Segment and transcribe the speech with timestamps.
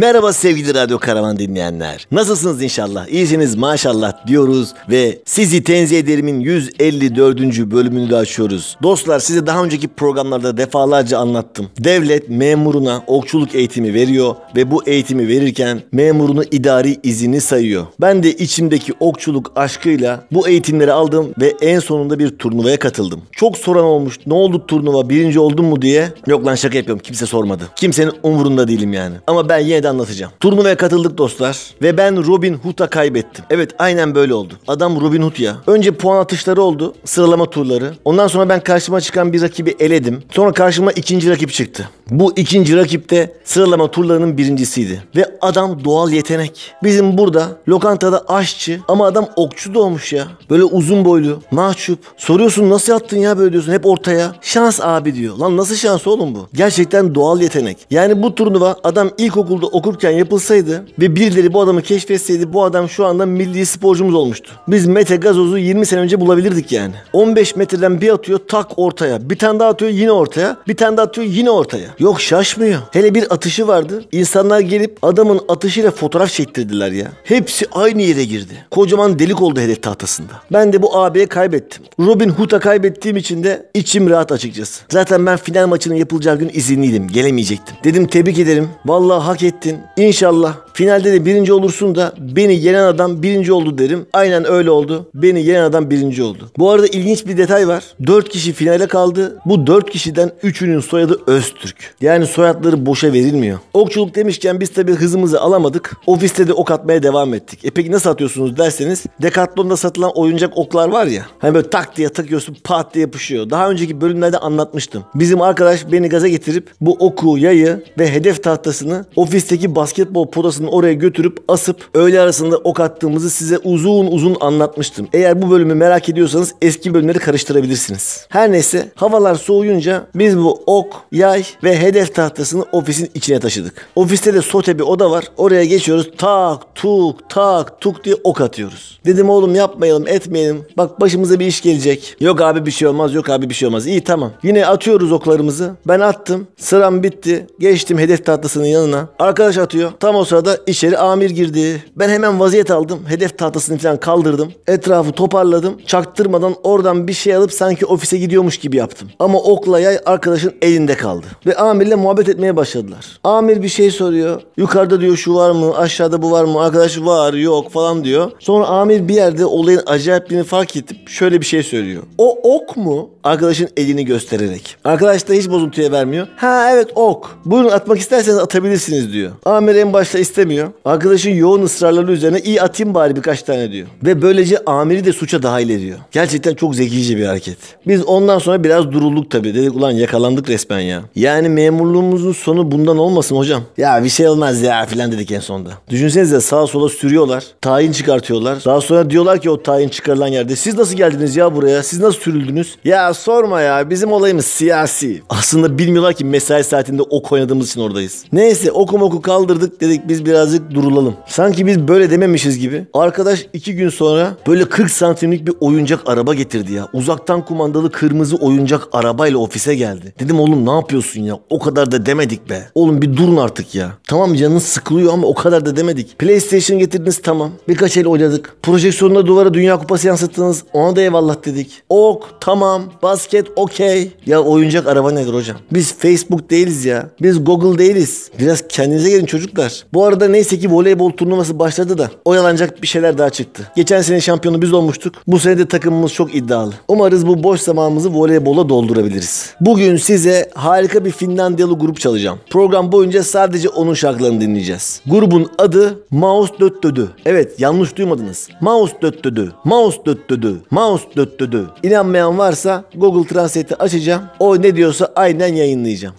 [0.00, 2.06] Merhaba sevgili Radyo Karavan dinleyenler.
[2.12, 3.08] Nasılsınız inşallah?
[3.08, 7.40] İyisiniz maşallah diyoruz ve sizi tenzih ederimin 154.
[7.40, 8.76] bölümünü de açıyoruz.
[8.82, 11.68] Dostlar size daha önceki programlarda defalarca anlattım.
[11.78, 17.86] Devlet memuruna okçuluk eğitimi veriyor ve bu eğitimi verirken memurunu idari izini sayıyor.
[18.00, 23.22] Ben de içimdeki okçuluk aşkıyla bu eğitimleri aldım ve en sonunda bir turnuvaya katıldım.
[23.32, 26.08] Çok soran olmuş ne oldu turnuva birinci oldun mu diye.
[26.26, 27.64] Yok lan şaka yapıyorum kimse sormadı.
[27.76, 29.14] Kimsenin umurunda değilim yani.
[29.26, 30.32] Ama ben yine de anlatacağım.
[30.40, 33.44] Turnuvaya katıldık dostlar ve ben Robin Hood'a kaybettim.
[33.50, 34.54] Evet aynen böyle oldu.
[34.68, 35.56] Adam Robin Hood ya.
[35.66, 36.94] Önce puan atışları oldu.
[37.04, 37.94] Sıralama turları.
[38.04, 40.22] Ondan sonra ben karşıma çıkan bir rakibi eledim.
[40.30, 41.90] Sonra karşıma ikinci rakip çıktı.
[42.10, 45.02] Bu ikinci rakip de sıralama turlarının birincisiydi.
[45.16, 46.72] Ve adam doğal yetenek.
[46.82, 50.26] Bizim burada lokantada aşçı ama adam okçu doğmuş ya.
[50.50, 51.98] Böyle uzun boylu, mahcup.
[52.16, 54.32] Soruyorsun nasıl yaptın ya böyle diyorsun hep ortaya.
[54.40, 55.36] Şans abi diyor.
[55.36, 56.48] Lan nasıl şans oğlum bu?
[56.54, 57.78] Gerçekten doğal yetenek.
[57.90, 63.06] Yani bu turnuva adam ilkokulda okurken yapılsaydı ve birileri bu adamı keşfetseydi bu adam şu
[63.06, 64.50] anda milli sporcumuz olmuştu.
[64.68, 66.94] Biz Mete Gazoz'u 20 sene önce bulabilirdik yani.
[67.12, 69.30] 15 metreden bir atıyor tak ortaya.
[69.30, 70.56] Bir tane daha atıyor yine ortaya.
[70.68, 71.99] Bir tane daha atıyor yine ortaya.
[72.00, 72.80] Yok şaşmıyor.
[72.90, 74.04] Hele bir atışı vardı.
[74.12, 77.12] İnsanlar gelip adamın atışıyla fotoğraf çektirdiler ya.
[77.24, 78.66] Hepsi aynı yere girdi.
[78.70, 80.32] Kocaman delik oldu hedef tahtasında.
[80.52, 81.82] Ben de bu abiye kaybettim.
[82.00, 84.82] Robin Hood'a kaybettiğim için de içim rahat açıkçası.
[84.88, 87.08] Zaten ben final maçının yapılacağı gün izinliydim.
[87.08, 87.76] Gelemeyecektim.
[87.84, 88.68] Dedim tebrik ederim.
[88.86, 89.78] Vallahi hak ettin.
[89.96, 94.06] İnşallah finalde de birinci olursun da beni yenen adam birinci oldu derim.
[94.12, 95.08] Aynen öyle oldu.
[95.14, 96.50] Beni yenen adam birinci oldu.
[96.58, 97.84] Bu arada ilginç bir detay var.
[98.06, 99.38] 4 kişi finale kaldı.
[99.46, 101.94] Bu 4 kişiden 3'ünün soyadı Öztürk.
[102.00, 103.58] Yani soyadları boşa verilmiyor.
[103.74, 105.96] Okçuluk demişken biz tabii hızımızı alamadık.
[106.06, 107.64] Ofiste de ok atmaya devam ettik.
[107.64, 111.26] E peki nasıl atıyorsunuz derseniz Decathlon'da satılan oyuncak oklar var ya.
[111.38, 113.50] Hani böyle tak diye takıyorsun pat diye yapışıyor.
[113.50, 115.04] Daha önceki bölümlerde anlatmıştım.
[115.14, 120.26] Bizim arkadaş beni gaza getirip bu oku, yayı ve hedef tahtasını ofisteki basketbol
[120.60, 125.08] podasının oraya götürüp asıp öğle arasında ok attığımızı size uzun uzun anlatmıştım.
[125.12, 128.26] Eğer bu bölümü merak ediyorsanız eski bölümleri karıştırabilirsiniz.
[128.28, 133.88] Her neyse havalar soğuyunca biz bu ok, yay ve hedef tahtasını ofisin içine taşıdık.
[133.96, 135.24] Ofiste de sote bir oda var.
[135.36, 136.10] Oraya geçiyoruz.
[136.18, 139.00] Tak tuk tak tuk diye ok atıyoruz.
[139.06, 140.64] Dedim oğlum yapmayalım etmeyelim.
[140.76, 142.16] Bak başımıza bir iş gelecek.
[142.20, 143.86] Yok abi bir şey olmaz yok abi bir şey olmaz.
[143.86, 144.32] İyi tamam.
[144.42, 145.74] Yine atıyoruz oklarımızı.
[145.88, 146.46] Ben attım.
[146.56, 147.46] Sıram bitti.
[147.60, 149.08] Geçtim hedef tahtasının yanına.
[149.18, 149.90] Arkadaş atıyor.
[150.00, 151.84] Tam o sırada içeri amir girdi.
[151.96, 153.00] Ben hemen vaziyet aldım.
[153.08, 154.52] Hedef tahtasını falan kaldırdım.
[154.66, 155.78] Etrafı toparladım.
[155.86, 159.08] Çaktırmadan oradan bir şey alıp sanki ofise gidiyormuş gibi yaptım.
[159.18, 161.26] Ama okla yay arkadaşın elinde kaldı.
[161.46, 163.18] Ve amirle muhabbet etmeye başladılar.
[163.24, 164.40] Amir bir şey soruyor.
[164.56, 165.76] Yukarıda diyor şu var mı?
[165.76, 166.60] Aşağıda bu var mı?
[166.62, 168.30] Arkadaş var yok falan diyor.
[168.38, 172.02] Sonra amir bir yerde olayın acayipliğini fark edip şöyle bir şey söylüyor.
[172.18, 173.10] O ok mu?
[173.24, 174.76] Arkadaşın elini göstererek.
[174.84, 176.26] Arkadaş da hiç bozuntuya vermiyor.
[176.36, 177.38] Ha evet ok.
[177.44, 179.30] Buyurun atmak isterseniz atabilirsiniz diyor.
[179.44, 180.68] Amir en başta istemiyor.
[180.84, 183.86] Arkadaşın yoğun ısrarları üzerine iyi atayım bari birkaç tane diyor.
[184.02, 185.98] Ve böylece amiri de suça dahil ediyor.
[186.12, 187.56] Gerçekten çok zekice bir hareket.
[187.86, 189.54] Biz ondan sonra biraz durulduk tabii.
[189.54, 191.02] Dedik ulan yakalandık resmen ya.
[191.14, 193.62] Yani memurluğumuzun sonu bundan olmasın hocam.
[193.76, 195.70] Ya bir şey olmaz ya filan dedik en sonunda.
[195.90, 197.44] Düşünsenize sağa sola sürüyorlar.
[197.60, 198.64] Tayin çıkartıyorlar.
[198.64, 201.82] Daha sonra diyorlar ki o tayin çıkarılan yerde siz nasıl geldiniz ya buraya?
[201.82, 202.76] Siz nasıl sürüldünüz?
[202.84, 205.22] Ya sorma ya bizim olayımız siyasi.
[205.28, 208.24] Aslında bilmiyorlar ki mesai saatinde ok oynadığımız için oradayız.
[208.32, 211.14] Neyse oku oku kaldırdık dedik biz birazcık durulalım.
[211.26, 212.86] Sanki biz böyle dememişiz gibi.
[212.94, 216.88] Arkadaş iki gün sonra böyle 40 santimlik bir oyuncak araba getirdi ya.
[216.92, 220.14] Uzaktan kumandalı kırmızı oyuncak arabayla ofise geldi.
[220.20, 221.38] Dedim oğlum ne yapıyorsun ya?
[221.50, 222.68] O kadar da demedik be.
[222.74, 223.92] Oğlum bir durun artık ya.
[224.08, 226.18] Tamam canınız sıkılıyor ama o kadar da demedik.
[226.18, 227.50] PlayStation getirdiniz tamam.
[227.68, 228.56] Birkaç el oynadık.
[228.62, 230.64] Projeksiyonda duvara Dünya Kupası yansıttınız.
[230.72, 231.82] Ona da eyvallah dedik.
[231.88, 232.82] Ok tamam.
[233.02, 234.12] Basket okey.
[234.26, 235.56] Ya oyuncak araba nedir hocam?
[235.72, 237.10] Biz Facebook değiliz ya.
[237.22, 238.30] Biz Google değiliz.
[238.38, 239.84] Biraz kendinize gelin çocuklar.
[239.92, 243.72] Bu arada arada neyse ki voleybol turnuvası başladı da oyalanacak bir şeyler daha çıktı.
[243.76, 245.14] Geçen sene şampiyonu biz olmuştuk.
[245.26, 246.72] Bu sene de takımımız çok iddialı.
[246.88, 249.54] Umarız bu boş zamanımızı voleybola doldurabiliriz.
[249.60, 252.38] Bugün size harika bir Finlandiyalı grup çalacağım.
[252.50, 255.02] Program boyunca sadece onun şarkılarını dinleyeceğiz.
[255.06, 257.10] Grubun adı Maus Döttödü.
[257.26, 258.48] Evet yanlış duymadınız.
[258.60, 259.52] Maus Döttödü.
[259.64, 260.56] Maus Döttödü.
[260.70, 261.66] Maus Döttödü.
[261.82, 264.22] İnanmayan varsa Google Translate'i açacağım.
[264.38, 266.14] O ne diyorsa aynen yayınlayacağım.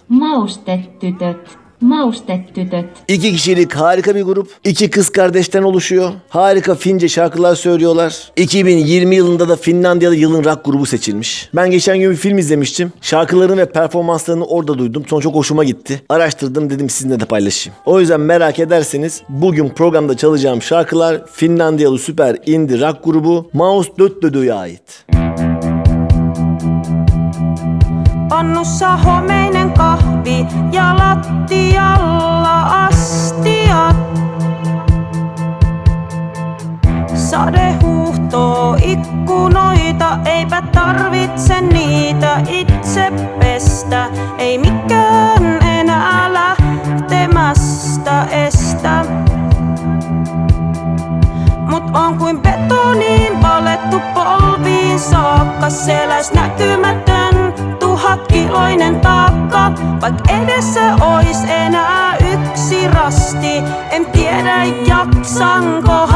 [1.82, 2.72] Maustetytöt.
[2.72, 2.84] Maustetytöt.
[3.08, 4.48] İki kişilik harika bir grup.
[4.64, 6.12] İki kız kardeşten oluşuyor.
[6.28, 8.32] Harika Fince şarkılar söylüyorlar.
[8.36, 11.50] 2020 yılında da Finlandiyalı yılın rock grubu seçilmiş.
[11.56, 12.92] Ben geçen gün bir film izlemiştim.
[13.00, 15.04] Şarkılarını ve performanslarını orada duydum.
[15.08, 16.02] Sonra çok hoşuma gitti.
[16.08, 17.78] Araştırdım dedim sizinle de paylaşayım.
[17.86, 24.54] O yüzden merak ederseniz bugün programda çalacağım şarkılar Finlandiyalı süper indie rock grubu Maus Döttödö'ye
[24.54, 25.04] ait.
[28.30, 29.74] Pannussa homeinen
[30.22, 33.96] kahvi ja lattialla astiat.
[37.14, 44.06] Sade huuhtoo ikkunoita, eipä tarvitse niitä itse pestä.
[44.38, 49.04] Ei mikään enää lähtemästä estä.
[51.58, 56.71] Mut on kuin betoniin valettu polviin saakka Seläs näkymätön
[60.62, 63.62] Edessä ois enää yksi rasti.
[63.90, 66.06] En tiedä jaksanko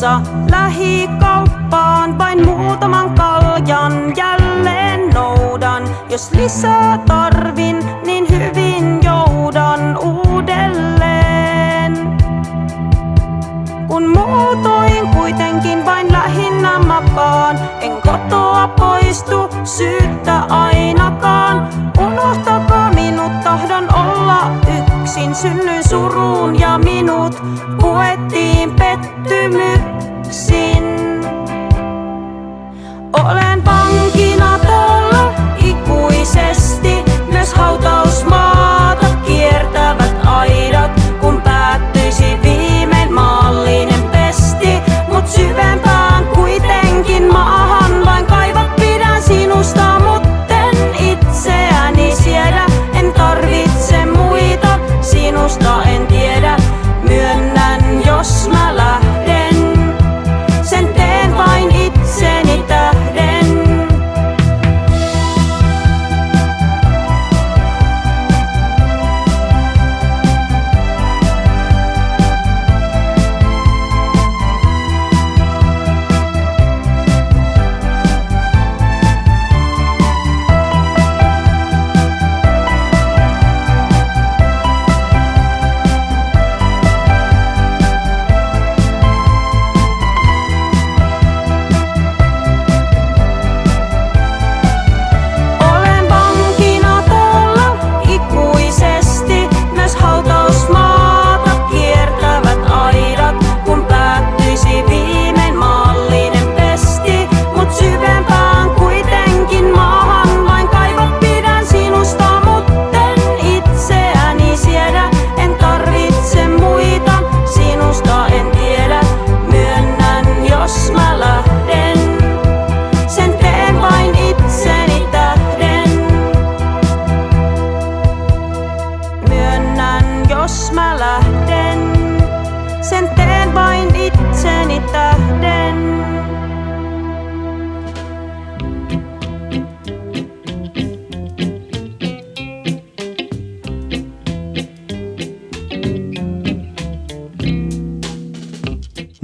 [0.00, 0.20] Pakkasessa
[0.50, 5.84] lähikauppaan vain muutaman kaljan jälleen noudan.
[6.10, 6.98] Jos lisää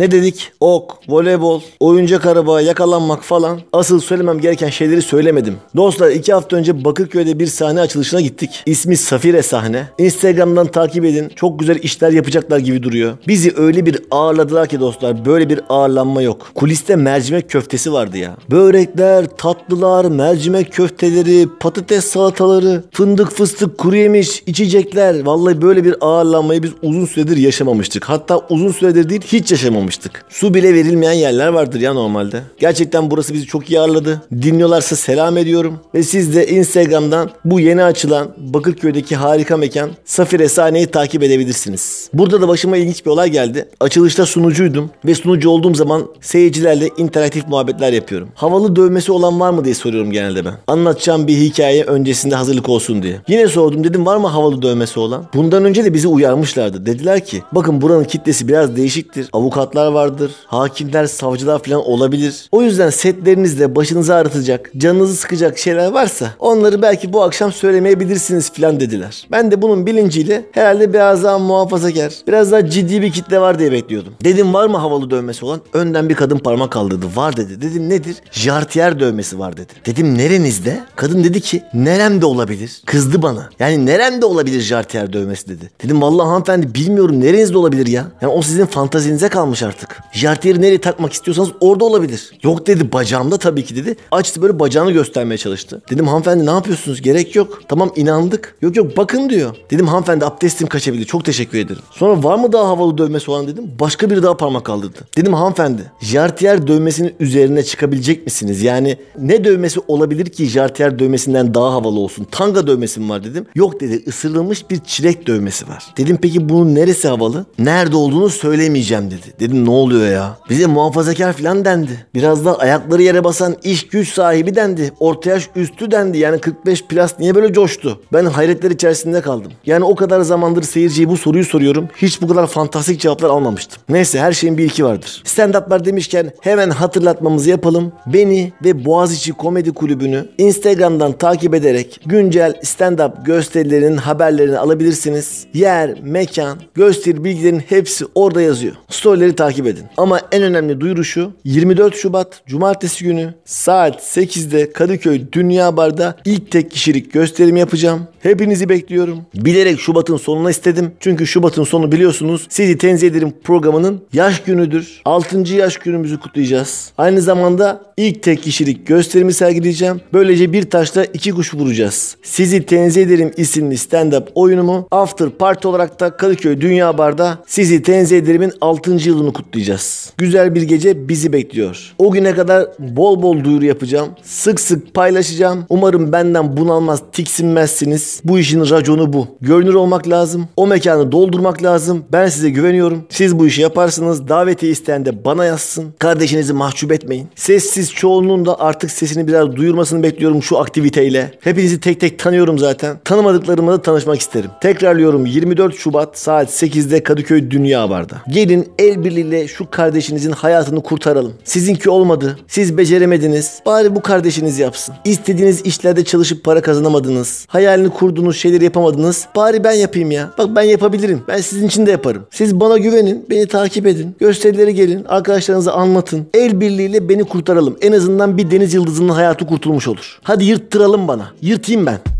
[0.06, 0.52] Ne dedik?
[0.60, 3.60] Ok, voleybol, oyuncak araba, yakalanmak falan.
[3.72, 5.56] Asıl söylemem gereken şeyleri söylemedim.
[5.76, 8.62] Dostlar iki hafta önce Bakırköy'de bir sahne açılışına gittik.
[8.66, 9.88] İsmi Safire sahne.
[9.98, 11.32] Instagram'dan takip edin.
[11.36, 13.16] Çok güzel işler yapacaklar gibi duruyor.
[13.28, 16.50] Bizi öyle bir ağırladılar ki dostlar böyle bir ağırlanma yok.
[16.54, 18.36] Kuliste mercimek köftesi vardı ya.
[18.50, 25.24] Börekler, tatlılar, mercimek köfteleri, patates salataları, fındık fıstık kuru yemiş, içecekler.
[25.24, 28.04] Vallahi böyle bir ağırlanmayı biz uzun süredir yaşamamıştık.
[28.04, 29.95] Hatta uzun süredir değil hiç yaşamamıştık.
[30.28, 32.42] Su bile verilmeyen yerler vardır ya normalde.
[32.58, 34.22] Gerçekten burası bizi çok iyi ağırladı.
[34.42, 35.80] Dinliyorlarsa selam ediyorum.
[35.94, 42.10] Ve siz de Instagram'dan bu yeni açılan Bakırköy'deki harika mekan Safire sahneyi takip edebilirsiniz.
[42.12, 43.68] Burada da başıma ilginç bir olay geldi.
[43.80, 48.28] Açılışta sunucuydum ve sunucu olduğum zaman seyircilerle interaktif muhabbetler yapıyorum.
[48.34, 50.54] Havalı dövmesi olan var mı diye soruyorum genelde ben.
[50.66, 53.20] Anlatacağım bir hikaye öncesinde hazırlık olsun diye.
[53.28, 55.24] Yine sordum dedim var mı havalı dövmesi olan?
[55.34, 56.86] Bundan önce de bizi uyarmışlardı.
[56.86, 59.28] Dediler ki bakın buranın kitlesi biraz değişiktir.
[59.32, 62.48] Avukatlar vardır, hakimler, savcılar falan olabilir.
[62.52, 68.80] O yüzden setlerinizde başınızı ağrıtacak, canınızı sıkacak şeyler varsa onları belki bu akşam söylemeyebilirsiniz falan
[68.80, 69.26] dediler.
[69.32, 73.72] Ben de bunun bilinciyle herhalde biraz daha muhafazakar, biraz daha ciddi bir kitle var diye
[73.72, 74.12] bekliyordum.
[74.24, 75.60] Dedim var mı havalı dövmesi olan?
[75.72, 77.06] Önden bir kadın parmak kaldırdı.
[77.16, 77.62] Var dedi.
[77.62, 78.16] Dedim nedir?
[78.30, 79.72] Jartiyer dövmesi var dedi.
[79.86, 80.80] Dedim nerenizde?
[80.96, 82.82] Kadın dedi ki neremde olabilir?
[82.86, 83.48] Kızdı bana.
[83.58, 85.70] Yani neremde olabilir jartiyer dövmesi dedi.
[85.84, 88.06] Dedim vallahi hanımefendi bilmiyorum nerenizde olabilir ya.
[88.20, 90.00] Yani o sizin fantazinize kalmış artık.
[90.12, 92.30] Jartiyeri nereye takmak istiyorsanız orada olabilir.
[92.42, 93.96] Yok dedi bacağımda tabii ki dedi.
[94.10, 95.82] Açtı böyle bacağını göstermeye çalıştı.
[95.90, 97.02] Dedim hanımefendi ne yapıyorsunuz?
[97.02, 97.60] Gerek yok.
[97.68, 98.56] Tamam inandık.
[98.62, 99.56] Yok yok bakın diyor.
[99.70, 101.04] Dedim hanımefendi abdestim kaçabilir.
[101.04, 101.82] Çok teşekkür ederim.
[101.90, 103.64] Sonra var mı daha havalı dövmesi olan dedim.
[103.80, 104.98] Başka biri daha parmak kaldırdı.
[105.16, 108.62] Dedim hanımefendi jartiyer dövmesinin üzerine çıkabilecek misiniz?
[108.62, 112.26] Yani ne dövmesi olabilir ki jartiyer dövmesinden daha havalı olsun?
[112.30, 113.46] Tanga dövmesi mi var dedim.
[113.54, 115.84] Yok dedi ısırılmış bir çilek dövmesi var.
[115.96, 117.46] Dedim peki bunun neresi havalı?
[117.58, 119.26] Nerede olduğunu söylemeyeceğim dedi.
[119.40, 120.36] Dedim ne oluyor ya?
[120.50, 122.06] Bize muhafazakar falan dendi.
[122.14, 124.92] Biraz da ayakları yere basan iş güç sahibi dendi.
[125.00, 126.18] Orta yaş üstü dendi.
[126.18, 128.00] Yani 45 plus niye böyle coştu?
[128.12, 129.52] Ben hayretler içerisinde kaldım.
[129.66, 131.88] Yani o kadar zamandır seyirciye bu soruyu soruyorum.
[131.96, 133.82] Hiç bu kadar fantastik cevaplar almamıştım.
[133.88, 135.22] Neyse her şeyin bir iki vardır.
[135.24, 137.92] Stand-up'lar demişken hemen hatırlatmamızı yapalım.
[138.06, 145.46] Beni ve Boğaziçi Komedi Kulübü'nü Instagram'dan takip ederek güncel stand-up gösterilerinin haberlerini alabilirsiniz.
[145.54, 148.74] Yer, mekan, gösteri bilgilerin hepsi orada yazıyor.
[148.88, 149.84] Storyleri takip edin.
[149.96, 151.32] Ama en önemli duyuru şu.
[151.44, 158.00] 24 Şubat Cumartesi günü saat 8'de Kadıköy Dünya Bar'da ilk tek kişilik gösterimi yapacağım.
[158.20, 159.18] Hepinizi bekliyorum.
[159.34, 160.92] Bilerek Şubat'ın sonuna istedim.
[161.00, 165.00] Çünkü Şubat'ın sonu biliyorsunuz sizi tenzih ederim programının yaş günüdür.
[165.04, 165.54] 6.
[165.54, 166.92] yaş günümüzü kutlayacağız.
[166.98, 170.00] Aynı zamanda ilk tek kişilik gösterimi sergileyeceğim.
[170.12, 172.16] Böylece bir taşla iki kuş vuracağız.
[172.22, 178.18] Sizi tenzih ederim isimli stand-up oyunumu After Party olarak da Kadıköy Dünya Bar'da sizi tenzih
[178.18, 178.90] ederim'in 6.
[178.90, 180.12] yılını kutlayacağız.
[180.16, 181.94] Güzel bir gece bizi bekliyor.
[181.98, 184.08] O güne kadar bol bol duyuru yapacağım.
[184.22, 185.64] Sık sık paylaşacağım.
[185.68, 188.20] Umarım benden bunalmaz, tiksinmezsiniz.
[188.24, 189.26] Bu işin raconu bu.
[189.40, 190.48] Görünür olmak lazım.
[190.56, 192.04] O mekanı doldurmak lazım.
[192.12, 193.04] Ben size güveniyorum.
[193.08, 194.28] Siz bu işi yaparsınız.
[194.28, 195.94] Daveti isteyen de bana yazsın.
[195.98, 197.28] Kardeşinizi mahcup etmeyin.
[197.34, 201.30] Sessiz çoğunluğun da artık sesini biraz duyurmasını bekliyorum şu aktiviteyle.
[201.40, 202.96] Hepinizi tek tek tanıyorum zaten.
[203.04, 204.50] Tanımadıklarımla da tanışmak isterim.
[204.60, 208.22] Tekrarlıyorum 24 Şubat saat 8'de Kadıköy Dünya Bar'da.
[208.28, 211.32] Gelin el birliğiyle şu kardeşinizin hayatını kurtaralım.
[211.44, 212.38] Sizinki olmadı.
[212.48, 213.60] Siz beceremediniz.
[213.66, 214.94] Bari bu kardeşiniz yapsın.
[215.04, 217.46] İstediğiniz işlerde çalışıp para kazanamadınız.
[217.48, 219.26] Hayalini kurduğunuz şeyleri yapamadınız.
[219.36, 220.30] Bari ben yapayım ya.
[220.38, 221.22] Bak ben yapabilirim.
[221.28, 222.26] Ben sizin için de yaparım.
[222.30, 223.26] Siz bana güvenin.
[223.30, 224.16] Beni takip edin.
[224.20, 225.04] Gösterilere gelin.
[225.08, 226.26] Arkadaşlarınıza anlatın.
[226.34, 227.76] El birliğiyle beni kurtaralım.
[227.80, 230.18] En azından bir deniz yıldızının hayatı kurtulmuş olur.
[230.22, 231.32] Hadi yırttıralım bana.
[231.42, 232.15] Yırtayım ben.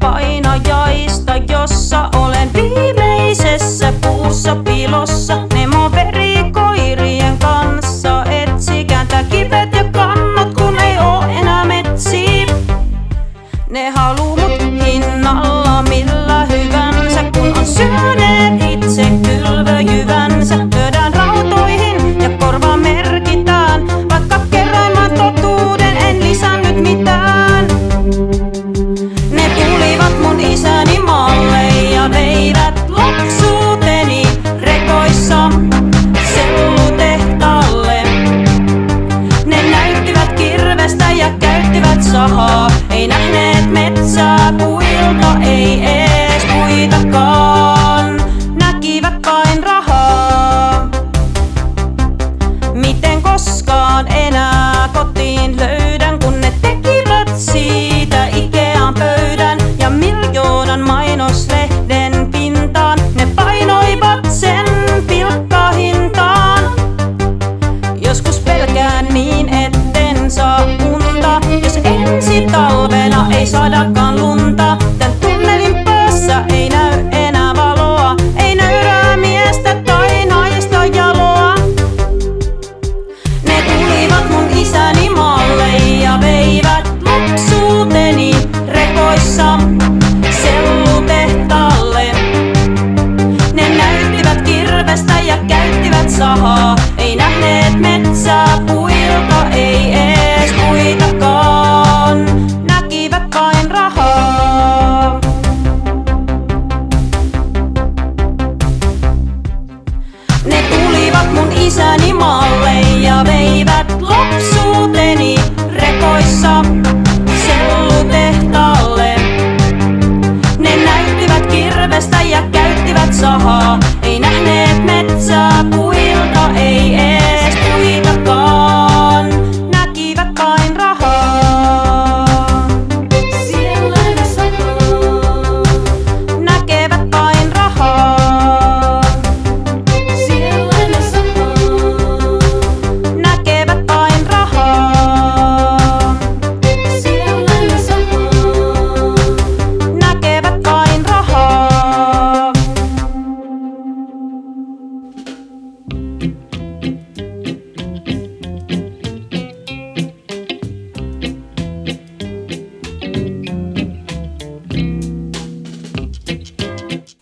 [0.00, 5.46] Painajaista, jossa olen viimeisessä puussa piilossa.
[5.54, 12.46] Nemo verikoirien kanssa etsikäntä kivet ja kannot, kun ei oo enää metsiä.
[13.70, 20.29] Ne haluu mut hinnalla millä hyvänsä, kun on syöneet itse kylvöjyvänsä.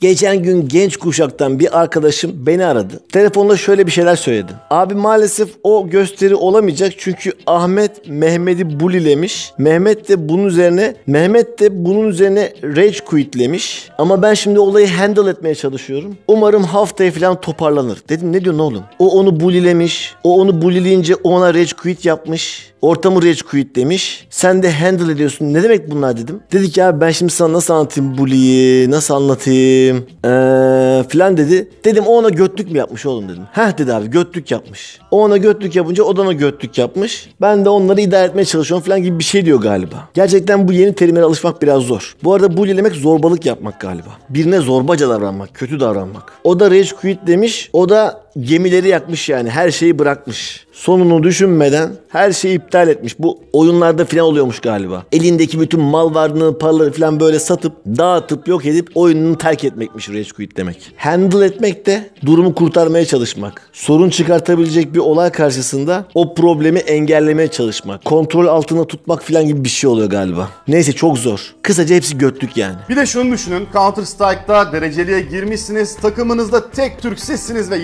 [0.09, 3.01] Geçen gün genç kuşaktan bir arkadaşım beni aradı.
[3.13, 4.53] Telefonda şöyle bir şeyler söyledi.
[4.71, 9.53] Abi maalesef o gösteri olamayacak çünkü Ahmet Mehmet'i bulilemiş.
[9.59, 13.89] Mehmet de bunun üzerine Mehmet de bunun üzerine rage quitlemiş.
[13.99, 16.17] Ama ben şimdi olayı handle etmeye çalışıyorum.
[16.29, 17.99] Umarım haftaya falan toparlanır.
[18.09, 18.83] Dedim ne diyorsun oğlum?
[18.99, 20.15] O onu bulilemiş.
[20.25, 22.69] O onu bulileyince ona rage quit yapmış.
[22.83, 24.27] Ortamı rage quit demiş.
[24.31, 25.55] Sen de handle ediyorsun.
[25.55, 26.41] Ne demek bunlar dedim.
[26.53, 31.69] Dedi ki abi ben şimdi sana nasıl anlatayım bully'yi, nasıl anlatayım eee filan dedi.
[31.85, 33.43] Dedim o ona götlük mü yapmış oğlum dedim.
[33.53, 34.99] Heh dedi abi götlük yapmış.
[35.11, 37.29] O ona götlük yapınca o da ona götlük yapmış.
[37.41, 40.09] Ben de onları idare etmeye çalışıyorum filan gibi bir şey diyor galiba.
[40.15, 42.17] Gerçekten bu yeni terimlere alışmak biraz zor.
[42.25, 44.09] Bu arada bully demek zorbalık yapmak galiba.
[44.31, 46.33] Birine zorbaca davranmak, kötü davranmak.
[46.45, 47.71] O da rage quit demiş.
[47.73, 49.51] O da gemileri yakmış yani.
[49.51, 50.67] Her şeyi bırakmış.
[50.73, 53.19] Sonunu düşünmeden her şeyi iptal etmiş.
[53.19, 55.05] Bu oyunlarda falan oluyormuş galiba.
[55.13, 60.29] Elindeki bütün mal varlığını, paraları falan böyle satıp, dağıtıp, yok edip oyununu terk etmekmiş rage
[60.37, 60.93] quit demek.
[60.97, 63.63] Handle etmek de durumu kurtarmaya çalışmak.
[63.73, 68.05] Sorun çıkartabilecek bir olay karşısında o problemi engellemeye çalışmak.
[68.05, 70.49] Kontrol altında tutmak falan gibi bir şey oluyor galiba.
[70.69, 71.55] Neyse çok zor.
[71.63, 72.77] Kısaca hepsi götlük yani.
[72.89, 73.67] Bir de şunu düşünün.
[73.73, 75.97] Counter Strike'da dereceliğe girmişsiniz.
[75.97, 77.77] Takımınızda tek Türk sizsiniz ve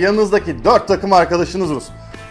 [0.48, 1.84] yanınızdaki 4 takım arkadaşınız Rus.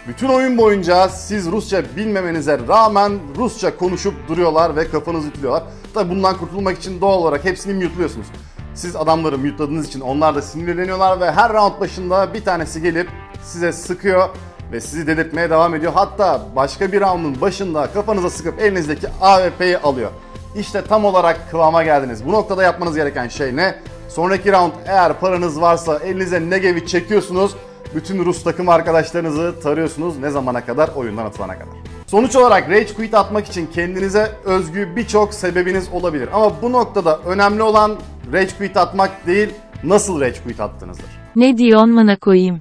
[0.08, 5.62] Bütün oyun boyunca siz Rusça bilmemenize rağmen Rusça konuşup duruyorlar ve kafanızı ütülüyorlar.
[5.94, 8.26] Tabi bundan kurtulmak için doğal olarak hepsini mute'luyorsunuz.
[8.74, 13.08] Siz adamları mute'ladığınız için onlar da sinirleniyorlar ve her round başında bir tanesi gelip
[13.42, 14.28] size sıkıyor
[14.72, 15.92] ve sizi delirtmeye devam ediyor.
[15.94, 20.10] Hatta başka bir roundun başında kafanıza sıkıp elinizdeki AWP'yi alıyor.
[20.56, 22.26] İşte tam olarak kıvama geldiniz.
[22.26, 23.74] Bu noktada yapmanız gereken şey ne?
[24.08, 27.54] Sonraki round eğer paranız varsa elinize Negev'i çekiyorsunuz.
[27.94, 30.88] Bütün Rus takım arkadaşlarınızı tarıyorsunuz ne zamana kadar?
[30.96, 31.74] Oyundan atılana kadar.
[32.06, 36.28] Sonuç olarak Rage Quit atmak için kendinize özgü birçok sebebiniz olabilir.
[36.32, 37.96] Ama bu noktada önemli olan
[38.32, 39.48] Rage Quit atmak değil,
[39.84, 41.06] nasıl Rage Quit attığınızdır.
[41.36, 42.60] Ne diyorsun mana koyayım?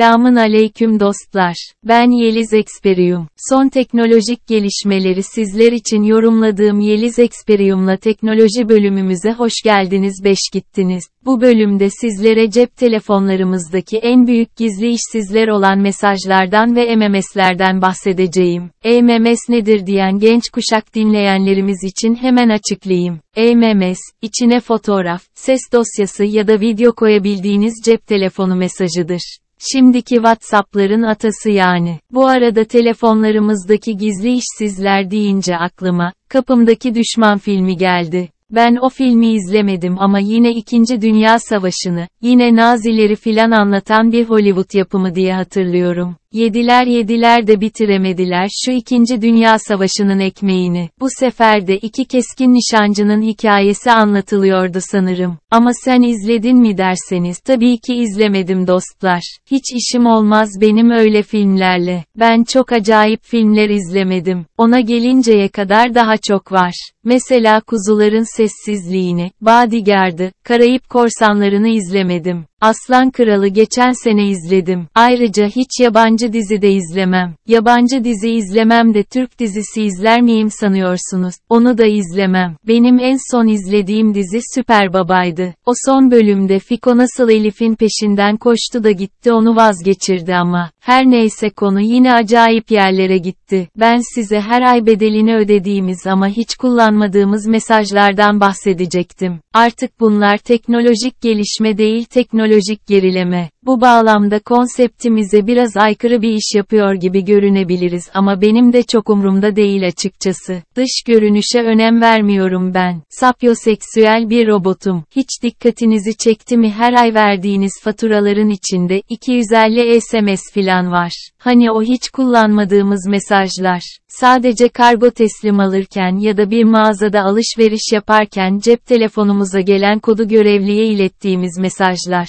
[0.00, 1.54] Selamın aleyküm dostlar.
[1.84, 3.28] Ben Yeliz Experium.
[3.48, 11.04] Son teknolojik gelişmeleri sizler için yorumladığım Yeliz Experium'la teknoloji bölümümüze hoş geldiniz beş gittiniz.
[11.24, 18.70] Bu bölümde sizlere cep telefonlarımızdaki en büyük gizli işsizler olan mesajlardan ve MMS'lerden bahsedeceğim.
[18.84, 23.20] MMS nedir diyen genç kuşak dinleyenlerimiz için hemen açıklayayım.
[23.36, 29.40] MMS, içine fotoğraf, ses dosyası ya da video koyabildiğiniz cep telefonu mesajıdır.
[29.72, 31.98] Şimdiki WhatsApp'ların atası yani.
[32.12, 38.28] Bu arada telefonlarımızdaki gizli işsizler deyince aklıma, kapımdaki düşman filmi geldi.
[38.50, 41.02] Ben o filmi izlemedim ama yine 2.
[41.02, 46.16] Dünya Savaşı'nı, yine Nazileri filan anlatan bir Hollywood yapımı diye hatırlıyorum.
[46.32, 49.22] Yediler yediler de bitiremediler şu 2.
[49.22, 50.88] Dünya Savaşı'nın ekmeğini.
[51.00, 55.38] Bu sefer de iki keskin nişancının hikayesi anlatılıyordu sanırım.
[55.50, 59.20] Ama sen izledin mi derseniz tabii ki izlemedim dostlar.
[59.50, 62.04] Hiç işim olmaz benim öyle filmlerle.
[62.16, 64.46] Ben çok acayip filmler izlemedim.
[64.58, 66.74] Ona gelinceye kadar daha çok var.
[67.04, 72.49] Mesela Kuzuların Sessizliğini, Bodyguard'ı, Karayip Korsanlarını izlemedim.
[72.62, 74.88] Aslan Kralı geçen sene izledim.
[74.94, 77.34] Ayrıca hiç yabancı dizi de izlemem.
[77.46, 81.34] Yabancı dizi izlemem de Türk dizisi izler miyim sanıyorsunuz?
[81.48, 82.56] Onu da izlemem.
[82.66, 85.54] Benim en son izlediğim dizi Süper Baba'ydı.
[85.66, 90.70] O son bölümde Fiko nasıl Elif'in peşinden koştu da gitti onu vazgeçirdi ama.
[90.80, 93.68] Her neyse konu yine acayip yerlere gitti.
[93.76, 99.40] Ben size her ay bedelini ödediğimiz ama hiç kullanmadığımız mesajlardan bahsedecektim.
[99.54, 102.49] Artık bunlar teknolojik gelişme değil teknolojik
[102.86, 103.50] gerileme.
[103.62, 109.56] Bu bağlamda konseptimize biraz aykırı bir iş yapıyor gibi görünebiliriz ama benim de çok umrumda
[109.56, 110.62] değil açıkçası.
[110.76, 113.02] Dış görünüşe önem vermiyorum ben.
[113.10, 115.04] Sapyoseksüel bir robotum.
[115.16, 121.12] Hiç dikkatinizi çekti mi her ay verdiğiniz faturaların içinde 250 SMS filan var.
[121.38, 123.82] Hani o hiç kullanmadığımız mesajlar.
[124.08, 130.86] Sadece kargo teslim alırken ya da bir mağazada alışveriş yaparken cep telefonumuza gelen kodu görevliye
[130.86, 132.28] ilettiğimiz mesajlar.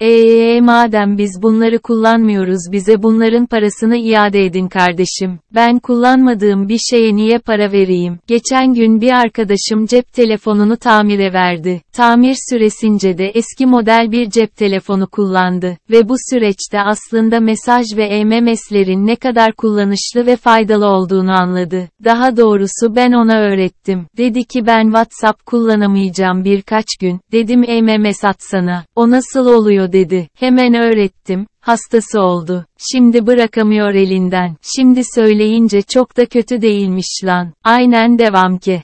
[0.00, 5.38] Eee madem biz bunları kullanmıyoruz bize bunların parasını iade edin kardeşim.
[5.54, 8.18] Ben kullanmadığım bir şeye niye para vereyim?
[8.26, 11.82] Geçen gün bir arkadaşım cep telefonunu tamire verdi.
[11.92, 15.76] Tamir süresince de eski model bir cep telefonu kullandı.
[15.90, 21.88] Ve bu süreçte aslında mesaj ve MMS'lerin ne kadar kullanışlı ve faydalı olduğunu anladı.
[22.04, 24.06] Daha doğrusu ben ona öğrettim.
[24.16, 27.20] Dedi ki ben WhatsApp kullanamayacağım birkaç gün.
[27.32, 28.84] Dedim MMS atsana.
[28.96, 30.28] O nasıl oluyor dedi.
[30.38, 31.46] Hemen öğrettim.
[31.60, 32.64] Hastası oldu.
[32.92, 34.56] Şimdi bırakamıyor elinden.
[34.76, 37.52] Şimdi söyleyince çok da kötü değilmiş lan.
[37.64, 38.82] Aynen devam ki.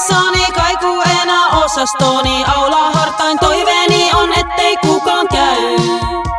[0.00, 6.29] Mun korvissani kaikuu enää osastoni aulaa hartain toiveeni on, ettei kukaan käy.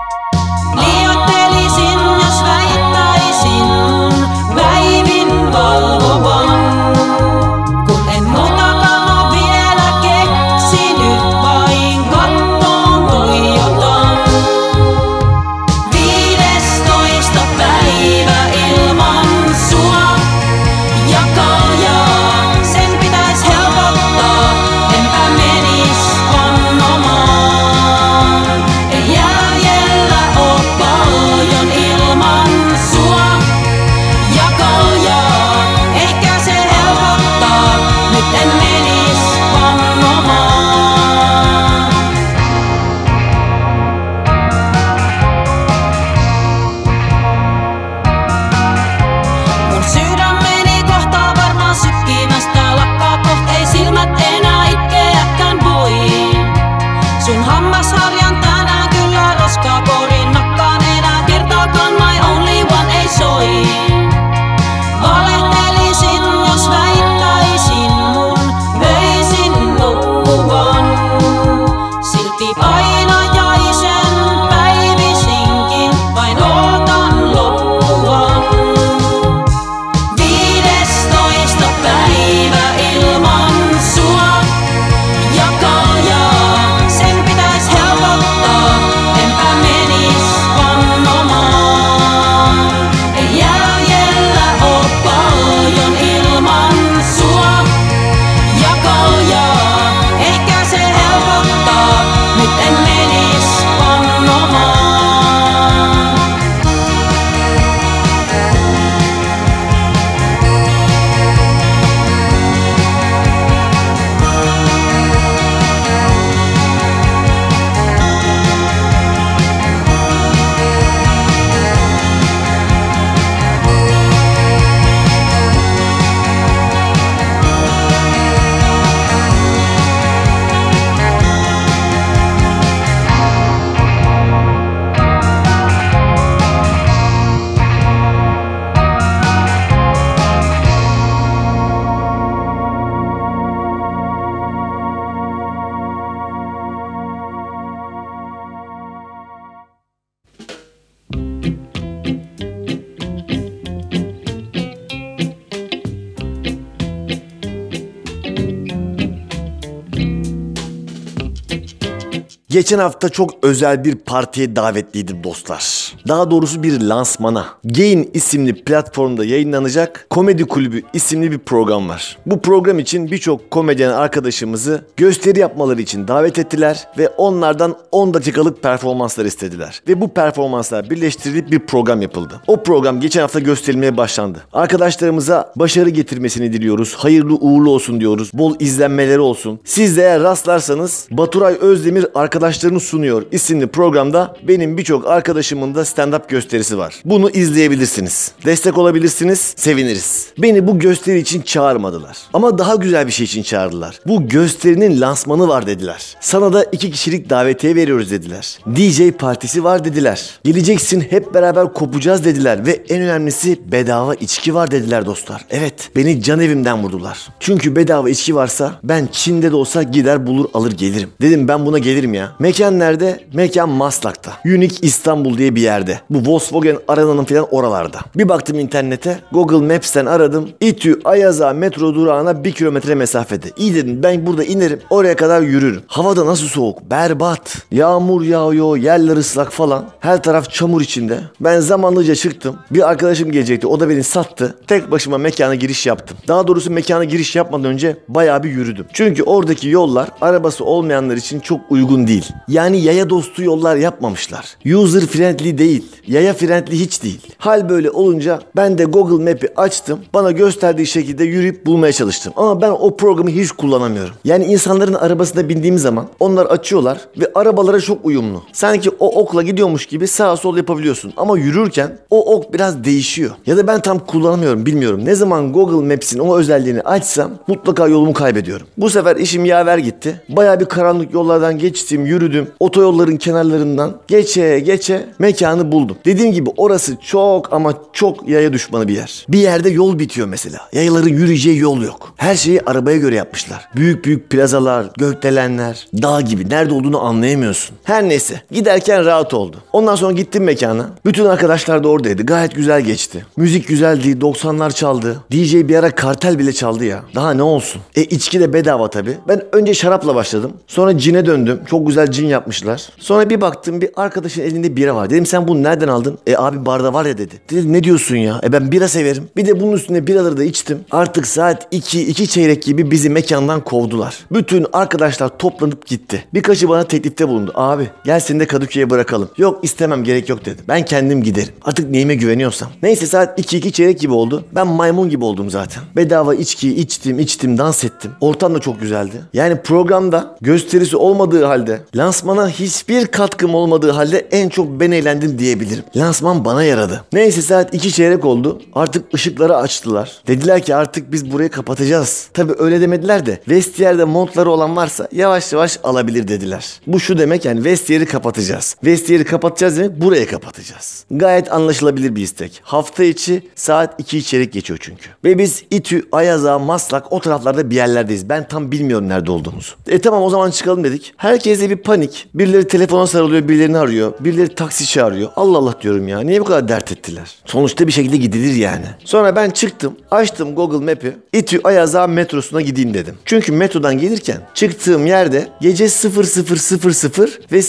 [162.52, 165.81] Geçen hafta çok özel bir partiye davetliydim dostlar.
[166.08, 167.46] Daha doğrusu bir lansmana.
[167.64, 172.18] Gain isimli platformda yayınlanacak Komedi Kulübü isimli bir program var.
[172.26, 178.64] Bu program için birçok komedyen arkadaşımızı gösteri yapmaları için davet ettiler ve onlardan 10 dakikalık
[178.64, 179.82] performanslar istediler.
[179.88, 182.42] Ve bu performanslar birleştirilip bir program yapıldı.
[182.48, 184.40] O program geçen hafta gösterilmeye başlandı.
[184.54, 186.94] Arkadaşlarımıza başarı getirmesini diliyoruz.
[186.96, 188.32] Hayırlı uğurlu olsun diyoruz.
[188.34, 189.60] Bol izlenmeleri olsun.
[189.66, 196.30] Siz de eğer rastlarsanız Baturay Özdemir arkadaşlarını sunuyor isimli programda benim birçok arkadaşımın da stand-up
[196.30, 197.02] gösterisi var.
[197.06, 198.32] Bunu izleyebilirsiniz.
[198.46, 199.54] Destek olabilirsiniz.
[199.56, 200.28] Seviniriz.
[200.38, 202.18] Beni bu gösteri için çağırmadılar.
[202.34, 204.00] Ama daha güzel bir şey için çağırdılar.
[204.08, 206.18] Bu gösterinin lansmanı var dediler.
[206.22, 208.60] Sana da iki kişilik davetiye veriyoruz dediler.
[208.76, 210.40] DJ partisi var dediler.
[210.44, 215.46] Geleceksin hep beraber kopacağız dediler ve en önemlisi bedava içki var dediler dostlar.
[215.50, 217.28] Evet beni can evimden vurdular.
[217.40, 221.10] Çünkü bedava içki varsa ben Çin'de de olsa gider bulur alır gelirim.
[221.22, 222.32] Dedim ben buna gelirim ya.
[222.40, 223.24] Mekan nerede?
[223.34, 224.32] Mekan Maslak'ta.
[224.46, 226.02] Unique İstanbul diye bir yerde.
[226.10, 228.00] Bu Volkswagen Arena'nın falan oralarda.
[228.15, 229.20] Bir baktım internete.
[229.32, 230.50] Google Maps'ten aradım.
[230.60, 233.48] İTÜ Ayaza metro durağına bir kilometre mesafede.
[233.58, 234.80] İyi dedim ben burada inerim.
[234.89, 235.82] Oraya kadar yürürüm.
[235.88, 236.82] Havada nasıl soğuk?
[236.91, 237.58] Berbat.
[237.72, 238.78] Yağmur yağıyor.
[238.78, 239.86] Yerler ıslak falan.
[240.00, 241.20] Her taraf çamur içinde.
[241.39, 242.56] Ben zamanlıca çıktım.
[242.72, 243.67] Bir arkadaşım gelecekti.
[243.67, 244.56] O da beni sattı.
[244.67, 246.17] Tek başıma mekana giriş yaptım.
[246.28, 248.86] Daha doğrusu mekana giriş yapmadan önce bayağı bir yürüdüm.
[248.94, 252.30] Çünkü oradaki yollar arabası olmayanlar için çok uygun değil.
[252.48, 254.46] Yani yaya dostu yollar yapmamışlar.
[254.65, 255.71] User friendly değil.
[256.08, 257.20] Yaya friendly hiç değil.
[257.38, 260.00] Hal böyle olunca ben de Google Map'i açtım.
[260.14, 262.34] Bana gösterdiği şekilde yürüyüp bulmaya çalıştım.
[262.36, 264.16] Ama ben o programı hiç kullanamıyorum.
[264.26, 268.44] Yani insanların arabasına bindiğim zaman onlar açıyorlar ve arabalara çok uyumlu.
[268.54, 271.14] Sanki o okla gidiyormuş gibi sağa sol yapabiliyorsun.
[271.18, 273.32] Ama yürürken o ok biraz değişiyor.
[273.46, 275.06] Ya da ben tam kullanamıyorum bilmiyorum.
[275.06, 278.68] Ne zaman Google Maps'in o özelliğini açsam mutlaka yolumu kaybediyorum.
[278.78, 280.22] Bu sefer işim yaver gitti.
[280.30, 282.48] Bayağı bir karanlık yollardan geçtim, yürüdüm.
[282.60, 285.97] Otoyolların kenarlarından geçe geçe mekanı buldum.
[286.06, 289.26] Dediğim gibi orası çok ama çok yaya düşmanı bir yer.
[289.30, 290.60] Bir yerde yol bitiyor mesela.
[290.74, 292.13] Yayaların yürüyeceği yol yok.
[292.17, 293.67] Her şeyi arabaya göre yapmışlar.
[293.76, 296.50] Büyük büyük plazalar, gökdelenler, dağ gibi.
[296.50, 297.78] Nerede olduğunu anlayamıyorsun.
[297.84, 299.58] Her neyse giderken rahat oldu.
[299.74, 300.89] Ondan sonra gittim mekana.
[301.06, 302.26] Bütün arkadaşlar da oradaydı.
[302.26, 303.26] Gayet güzel geçti.
[303.38, 304.12] Müzik güzeldi.
[304.12, 305.17] 90'lar çaldı.
[305.32, 307.04] DJ bir ara kartel bile çaldı ya.
[307.15, 307.82] Daha ne olsun.
[307.95, 309.17] E içki de bedava tabi.
[309.28, 310.54] Ben önce şarapla başladım.
[310.67, 311.60] Sonra cine döndüm.
[311.69, 312.89] Çok güzel cin yapmışlar.
[313.00, 315.10] Sonra bir baktım bir arkadaşın elinde bira var.
[315.10, 316.18] Dedim sen bunu nereden aldın?
[316.28, 317.36] E abi barda var ya dedi.
[317.50, 318.42] Dedim ne diyorsun ya?
[318.44, 319.24] E ben bira severim.
[319.38, 320.80] Bir de bunun üstüne biraları da içtim.
[320.92, 324.18] Artık saat 2, 2 çeyrek gibi bizi mekandan kovdular.
[324.32, 326.26] Bütün arkadaşlar toplanıp gitti.
[326.34, 327.52] Birkaçı bana teklifte bulundu.
[327.56, 329.30] Abi gel seni de Kadıköy'e bırakalım.
[329.38, 330.66] Yok istemem gerek yok dedim.
[330.68, 331.54] Ben kendim giderim.
[331.62, 332.70] Artık neyime güveniyorsam.
[332.84, 334.46] Neyse saat 2, 2 çeyrek gibi oldu.
[334.56, 335.84] Ben maymun gibi oldum zaten.
[335.96, 338.12] Bedava içki içtim içtim dans ettim.
[338.22, 339.22] Ortam da çok güzeldi.
[339.34, 345.84] Yani programda gösterisi olmadığı halde lansmana hiçbir katkım olmadığı halde en çok ben eğlendim diyebilirim.
[345.96, 347.04] Lansman bana yaradı.
[347.14, 348.62] Neyse saat 2 çeyrek oldu.
[348.74, 350.22] Artık ışıkları açtılar.
[350.28, 352.30] Dediler ki artık biz burayı kapatacağız.
[352.34, 356.82] Tabi öyle demediler de vestiyerde montları olan varsa yavaş yavaş alabilir dediler.
[356.88, 358.76] Bu şu demek yani vestiyeri kapatacağız.
[358.84, 361.06] Vestiyeri kapatacağız demek burayı kapatacağız.
[361.12, 362.62] Gayet anlaşılabilir bir istek.
[362.64, 365.10] Hafta içi saat 2 çeyrek geçiyor çünkü.
[365.24, 368.30] Ve biz İTÜ, Ayaza, Maslak o taraflarda bir yerlerdeyiz.
[368.30, 369.74] Ben tam bilmiyorum nerede olduğumuzu.
[369.88, 371.14] E tamam o zaman çıkalım dedik.
[371.18, 372.28] Herkese bir panik.
[372.34, 374.14] Birileri telefona sarılıyor, birilerini arıyor.
[374.20, 375.21] Birileri taksi çağırıyor.
[375.36, 376.20] Allah Allah diyorum ya.
[376.20, 377.36] Niye bu kadar dert ettiler?
[377.46, 378.86] Sonuçta bir şekilde gidilir yani.
[379.06, 379.96] Sonra ben çıktım.
[380.12, 381.16] Açtım Google Map'i.
[381.34, 383.16] İTÜ Ayaza metrosuna gideyim dedim.
[383.26, 387.62] Çünkü metrodan gelirken çıktığım yerde gece 0000 ve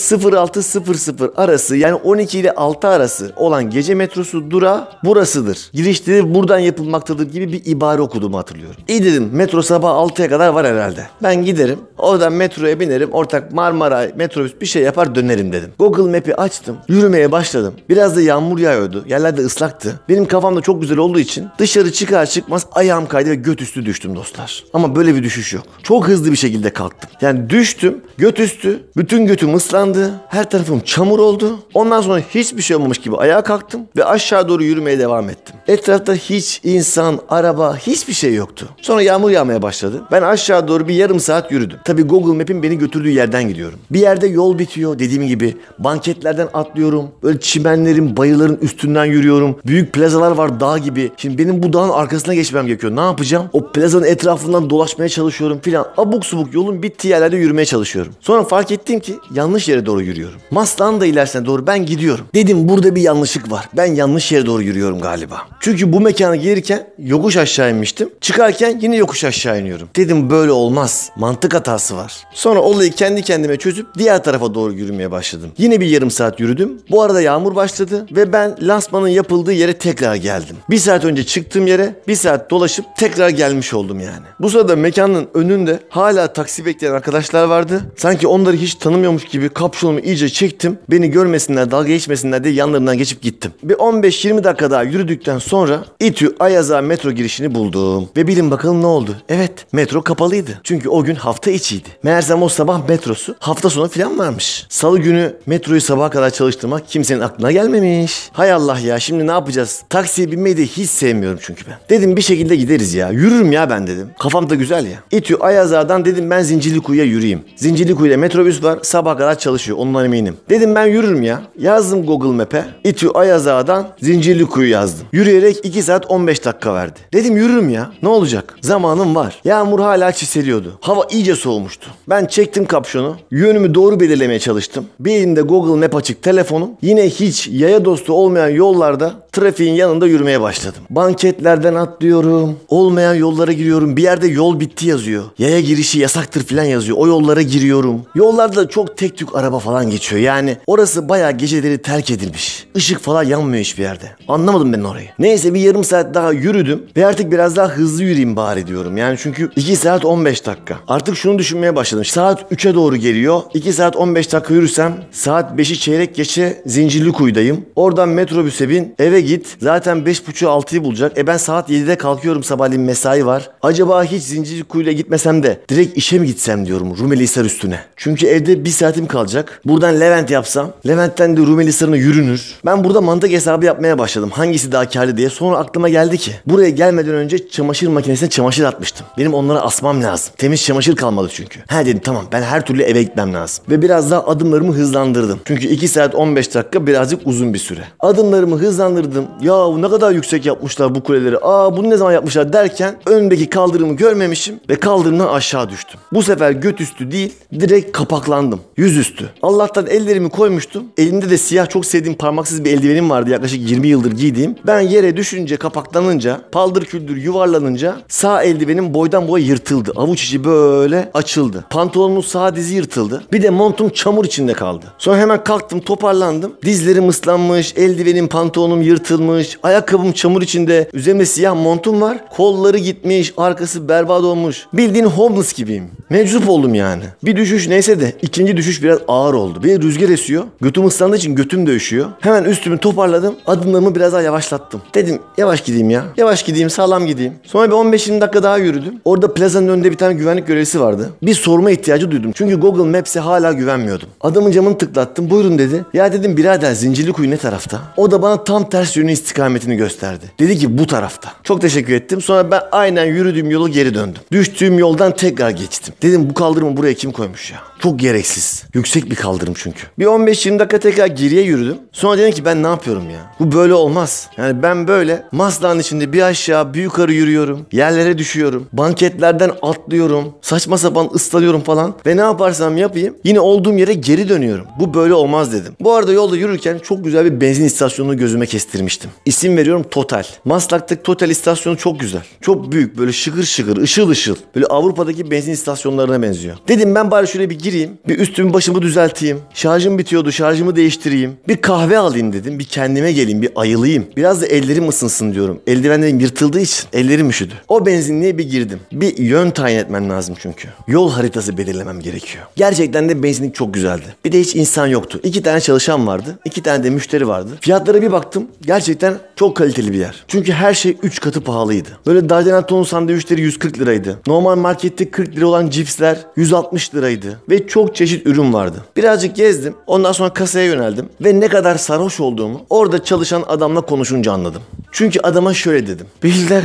[0.53, 5.69] 0600 arası yani 12 ile 6 arası olan gece metrosu durağı burasıdır.
[5.73, 8.81] Girişleri buradan yapılmaktadır gibi bir ibare okuduğumu hatırlıyorum.
[8.87, 11.07] İyi dedim metro sabah 6'ya kadar var herhalde.
[11.23, 15.71] Ben giderim oradan metroya binerim ortak Marmara metrobüs bir şey yapar dönerim dedim.
[15.79, 17.42] Google Map'i açtım yürümeye başladım.
[17.89, 19.99] Biraz da yağmur yağıyordu yerler de ıslaktı.
[20.09, 24.15] Benim kafamda çok güzel olduğu için dışarı çıkar çıkmaz ayağım kaydı ve göt üstü düştüm
[24.15, 24.63] dostlar.
[24.73, 25.63] Ama böyle bir düşüş yok.
[25.83, 27.09] Çok hızlı bir şekilde kalktım.
[27.21, 30.11] Yani düştüm göt üstü bütün götüm ıslandı.
[30.29, 31.59] Her tarafım çamur oldu.
[31.73, 35.55] Ondan sonra hiçbir şey olmamış gibi ayağa kalktım ve aşağı doğru yürümeye devam ettim.
[35.67, 38.69] Etrafta hiç insan, araba, hiçbir şey yoktu.
[38.81, 40.01] Sonra yağmur yağmaya başladı.
[40.11, 41.77] Ben aşağı doğru bir yarım saat yürüdüm.
[41.85, 43.79] Tabii Google Map'in beni götürdüğü yerden gidiyorum.
[43.91, 45.57] Bir yerde yol bitiyor dediğim gibi.
[45.79, 47.11] Banketlerden atlıyorum.
[47.23, 49.59] Böyle çimenlerin, bayırların üstünden yürüyorum.
[49.65, 51.11] Büyük plazalar var dağ gibi.
[51.17, 52.95] Şimdi benim bu dağın arkasına geçmem gerekiyor.
[52.95, 53.49] Ne yapacağım?
[53.53, 55.87] O plazanın etrafından dolaşmaya çalışıyorum filan.
[55.97, 58.13] Abuk subuk yolun bittiği yerlerde yürümeye çalışıyorum.
[58.21, 60.39] Sonra fark ettim ki yanlış yere doğru yürüyorum.
[60.51, 62.25] Maslak'ın da ilerisine doğru ben gidiyorum.
[62.35, 63.69] Dedim burada bir yanlışlık var.
[63.77, 65.37] Ben yanlış yere doğru yürüyorum galiba.
[65.59, 68.09] Çünkü bu mekana gelirken yokuş aşağı inmiştim.
[68.21, 69.87] Çıkarken yine yokuş aşağı iniyorum.
[69.95, 71.09] Dedim böyle olmaz.
[71.15, 72.13] Mantık hatası var.
[72.33, 75.49] Sonra olayı kendi kendime çözüp diğer tarafa doğru yürümeye başladım.
[75.57, 76.79] Yine bir yarım saat yürüdüm.
[76.91, 80.57] Bu arada yağmur başladı ve ben lansmanın yapıldığı yere tekrar geldim.
[80.69, 84.25] Bir saat önce çıktığım yere bir saat dolaşıp tekrar gelmiş oldum yani.
[84.39, 87.81] Bu sırada mekanın önünde hala taksi bekleyen arkadaşlar vardı.
[87.97, 90.77] Sanki onları hiç tanımıyormuş gibi kapşonumu iyice çektim.
[90.89, 93.51] Beni görmesinler, dalga geçmesinler diye yanlarından geçip gittim.
[93.63, 98.09] Bir 15-20 dakika daha yürüdükten sonra İTÜ Ayaza metro girişini buldum.
[98.17, 99.15] Ve bilin bakalım ne oldu?
[99.29, 100.59] Evet, metro kapalıydı.
[100.63, 101.89] Çünkü o gün hafta içiydi.
[102.03, 104.65] Meğersem o sabah metrosu hafta sonu falan varmış.
[104.69, 108.29] Salı günü metroyu sabaha kadar çalıştırmak kimsenin aklına gelmemiş.
[108.31, 109.83] Hay Allah ya şimdi ne yapacağız?
[109.89, 111.75] Taksiye binmeyi de hiç sevmiyorum çünkü ben.
[111.89, 113.09] Dedim bir şekilde gideriz ya.
[113.09, 114.09] Yürürüm ya ben dedim.
[114.19, 114.97] Kafam da güzel ya.
[115.11, 117.41] İTÜ Ayazağa'dan dedim ben Zincirlikuyu'ya yürüyeyim.
[117.55, 120.37] Zincirlikuyu'da metrobüs var sabaha kadar çalışıyor ondan eminim.
[120.49, 121.41] Dedim ben yürürüm ya.
[121.59, 122.65] Yazdım Google Map'e.
[122.83, 125.07] İTÜ Ayazağa'dan Zincirlikuyu yazdım.
[125.11, 126.99] Yürüyerek 2 saat 15 dakika verdi.
[127.13, 127.91] Dedim yürürüm ya.
[128.03, 128.55] Ne olacak?
[128.61, 129.41] Zamanım var.
[129.45, 130.77] Yağmur hala çiseliyordu.
[130.81, 131.87] Hava iyice soğumuştu.
[132.09, 133.17] Ben çektim kapşonu.
[133.31, 134.85] Yönümü doğru belirlemeye çalıştım.
[134.99, 136.69] Bir elimde Google Map açık telefonum.
[136.81, 140.81] Yine hiç yaya dostu olmayan yollarda trafiğin yanında yürümeye başladım.
[140.89, 142.59] Banketlerden atlıyorum.
[142.69, 143.97] Olmayan yollara giriyorum.
[143.97, 145.23] Bir yerde yol bitti yazıyor.
[145.37, 146.97] Yaya girişi yasaktır falan yazıyor.
[146.97, 148.01] O yollara giriyorum.
[148.15, 150.21] Yollarda çok tek tük araba falan geçiyor.
[150.21, 152.67] Yani orası bayağı geceleri terk edilmiş.
[152.75, 154.05] Işık falan yanmıyor hiçbir yerde.
[154.27, 155.07] Anlamadım ben orayı.
[155.19, 158.97] Neyse bir yarım saat daha yürüdüm ve artık biraz daha hızlı yürüyeyim bari diyorum.
[158.97, 160.79] Yani çünkü 2 saat 15 dakika.
[160.87, 162.05] Artık şunu düşünmeye başladım.
[162.05, 163.41] Saat 3'e doğru geliyor.
[163.53, 167.65] 2 saat 15 dakika yürüsem saat 5'i çeyrek geçe Zincirlikuyu'dayım.
[167.75, 169.57] Oradan metrobüse bin eve git.
[169.61, 171.17] Zaten 5.30'u 6'yı bulacak.
[171.17, 173.49] E ben saat 7'de kalkıyorum sabahleyin mesai var.
[173.61, 177.79] Acaba hiç Zincirlikuyu'yla gitmesem de direkt işe mi gitsem diyorum Rumelihisar üstüne.
[177.95, 179.61] Çünkü evde bir saatim kalacak.
[179.65, 180.71] Buradan Levent yapsam.
[180.87, 182.55] Levent'ten de Rumelihisar'ına yürünür.
[182.65, 184.29] Ben burada mantık hesabı yapmaya başladım.
[184.33, 185.29] Hangisi daha karlı diye.
[185.29, 189.07] Sonra aklıma geldi ki buraya gelmeden önce çamaşır makinesine çamaşır atmıştım.
[189.17, 190.33] Benim onları asmam lazım.
[190.37, 191.59] Temiz çamaşır kalmadı çünkü.
[191.67, 193.65] Ha dedim tamam ben her türlü eve gitmem lazım.
[193.69, 195.39] Ve biraz daha adımlarımı hızlandırdım.
[195.45, 197.81] Çünkü 2 saat 15 dakika birazcık uzun bir süre.
[197.99, 199.12] Adımlarımı hızlandırdım.
[199.41, 201.37] Ya ne kadar yüksek yapmışlar bu kuleleri.
[201.41, 205.99] Aa bunu ne zaman yapmışlar derken öndeki kaldırımı görmemişim ve kaldırımdan aşağı düştüm.
[206.13, 208.59] Bu sefer göt üstü değil direkt kapaklandım.
[208.77, 209.29] Yüzüstü.
[209.41, 210.83] Allah'tan ellerimi koymuştum.
[210.97, 214.55] Elimde de siyah çok sevdiğim parmaksız bir eldivenim vardı yaklaşık 20 yıldır giydiğim.
[214.67, 219.91] Ben yere düşünce kapaklanınca paldır küldür yuvarlanınca sağ eldivenim boydan boya yırtıldı.
[219.95, 221.65] Avuç içi böyle açıldı.
[221.69, 223.23] Pantolonumun sağ dizi yırtıldı.
[223.31, 224.85] Bir de montum çamur içinde kaldı.
[224.97, 226.53] Sonra hemen kalktım toparlandım.
[226.65, 232.17] Dizlerim ıslanmış, eldivenim pantolonum yırtılmış, ayakkabım çamur içinde, üzerimde siyah montum var.
[232.29, 234.65] Kolları gitmiş, arkası berbat olmuş.
[234.73, 235.83] Bildiğin homeless gibiyim.
[236.09, 237.03] Meczup oldum yani.
[237.23, 239.63] Bir düşüş neyse de ikinci düşüş biraz ağır oldu.
[239.63, 240.43] Bir rüzgar esiyor.
[240.61, 242.09] Götüm ıslandığı için götüm de üşüyor.
[242.19, 243.35] Hemen üstümü toparladım.
[243.45, 244.81] Adımlarımı biraz daha yavaşlattım.
[244.95, 246.05] Dedim yavaş gideyim ya.
[246.17, 247.33] Yavaş gideyim, sağlam gideyim.
[247.43, 248.93] Sonra bir 15-20 dakika daha yürüdüm.
[249.05, 251.09] Orada plazanın önünde bir tane güvenlik görevlisi vardı.
[251.23, 252.31] Bir sorma ihtiyacı duydum.
[252.35, 254.09] Çünkü Google Maps'e hala güvenmiyordum.
[254.21, 255.29] Adamın camını tıklattım.
[255.29, 255.85] Buyurun dedi.
[255.93, 257.81] Ya dedim birader Zincirlikuyu ne tarafta?
[257.97, 260.25] O da bana tam ters yönü istikametini gösterdi.
[260.39, 261.33] Dedi ki bu tarafta.
[261.43, 262.21] Çok teşekkür ettim.
[262.21, 264.21] Sonra ben aynen yürüdüğüm yolu geri döndüm.
[264.31, 265.93] Düştüğüm yoldan tekrar geçtim.
[266.01, 267.59] Dedim bu kaldırımı buraya kim koymuş ya?
[267.79, 268.63] Çok gereksiz.
[268.73, 269.81] Yüksek bir kaldırım çünkü.
[269.99, 271.77] Bir 15-20 dakika tekrar geriye yürüdüm.
[271.91, 273.19] Sonra dedim ki ben ne yapıyorum ya?
[273.39, 274.29] Bu böyle olmaz.
[274.37, 277.65] Yani ben böyle Maslak'ın içinde bir aşağı bir yukarı yürüyorum.
[277.71, 278.67] Yerlere düşüyorum.
[278.73, 280.33] Banketlerden atlıyorum.
[280.41, 281.95] Saçma sapan ıslanıyorum falan.
[282.05, 284.65] Ve ne yaparsam yapayım yine olduğum yere geri dönüyorum.
[284.79, 285.73] Bu böyle olmaz dedim.
[285.79, 288.45] Bu arada yolda yürürken çok güzel bir benzin istasyonunu gözüme
[288.87, 289.09] kestirmiştim.
[289.25, 290.23] İsim veriyorum Total.
[290.45, 292.21] Maslak'taki Total istasyonu çok güzel.
[292.41, 294.35] Çok büyük böyle şıkır şıkır ışıl ışıl.
[294.55, 296.55] Böyle Avrupa'daki benzin istasyonlarına benziyor.
[296.67, 297.97] Dedim ben bari şuraya bir gireyim.
[298.07, 299.39] Bir üstümü başımı düzelteyim.
[299.53, 301.37] Şarjım bitiyordu şarjımı değiştireyim.
[301.47, 302.59] Bir kahve alayım dedim.
[302.59, 304.05] Bir kendime geleyim bir ayılayım.
[304.17, 305.59] Biraz da ellerim ısınsın diyorum.
[305.67, 307.53] Eldivenlerim yırtıldığı için ellerim üşüdü.
[307.67, 308.79] O benzinliğe bir girdim.
[308.91, 310.67] Bir yön tayin etmem lazım çünkü.
[310.87, 312.43] Yol haritası belirlemem gerekiyor.
[312.55, 314.05] Gerçekten de benzinlik çok güzeldi.
[314.25, 315.19] Bir de hiç insan yoktu.
[315.23, 316.39] İki tane çalışan vardı.
[316.45, 317.49] iki tane de müşteri vardı.
[317.61, 318.47] Fiyatlara bir baktım.
[318.65, 320.23] Gerçekten çok kaliteli bir yer.
[320.27, 321.89] Çünkü her şey 3 katı pahalıydı.
[322.05, 324.19] Böyle Dardanelton sandviçleri 140 liraydı.
[324.27, 327.39] Normal markette 40 lira olan cipsler 160 liraydı.
[327.49, 328.77] Ve çok çeşit ürün vardı.
[328.97, 329.75] Birazcık gezdim.
[329.87, 331.09] Ondan sonra kasaya yöneldim.
[331.21, 334.61] Ve ne kadar sarhoş olduğumu orada çalışan adamla konuşunca anladım.
[334.91, 336.07] Çünkü adama şöyle dedim.
[336.23, 336.61] Bilde.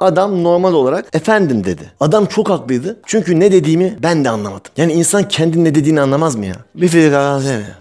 [0.00, 1.92] Adam normal olarak efendim dedi.
[2.00, 2.96] Adam çok haklıydı.
[3.06, 4.72] Çünkü ne dediğimi ben de anlamadım.
[4.76, 6.54] Yani insan kendinin ne dediğini anlamaz mı ya?
[6.74, 6.90] Bir?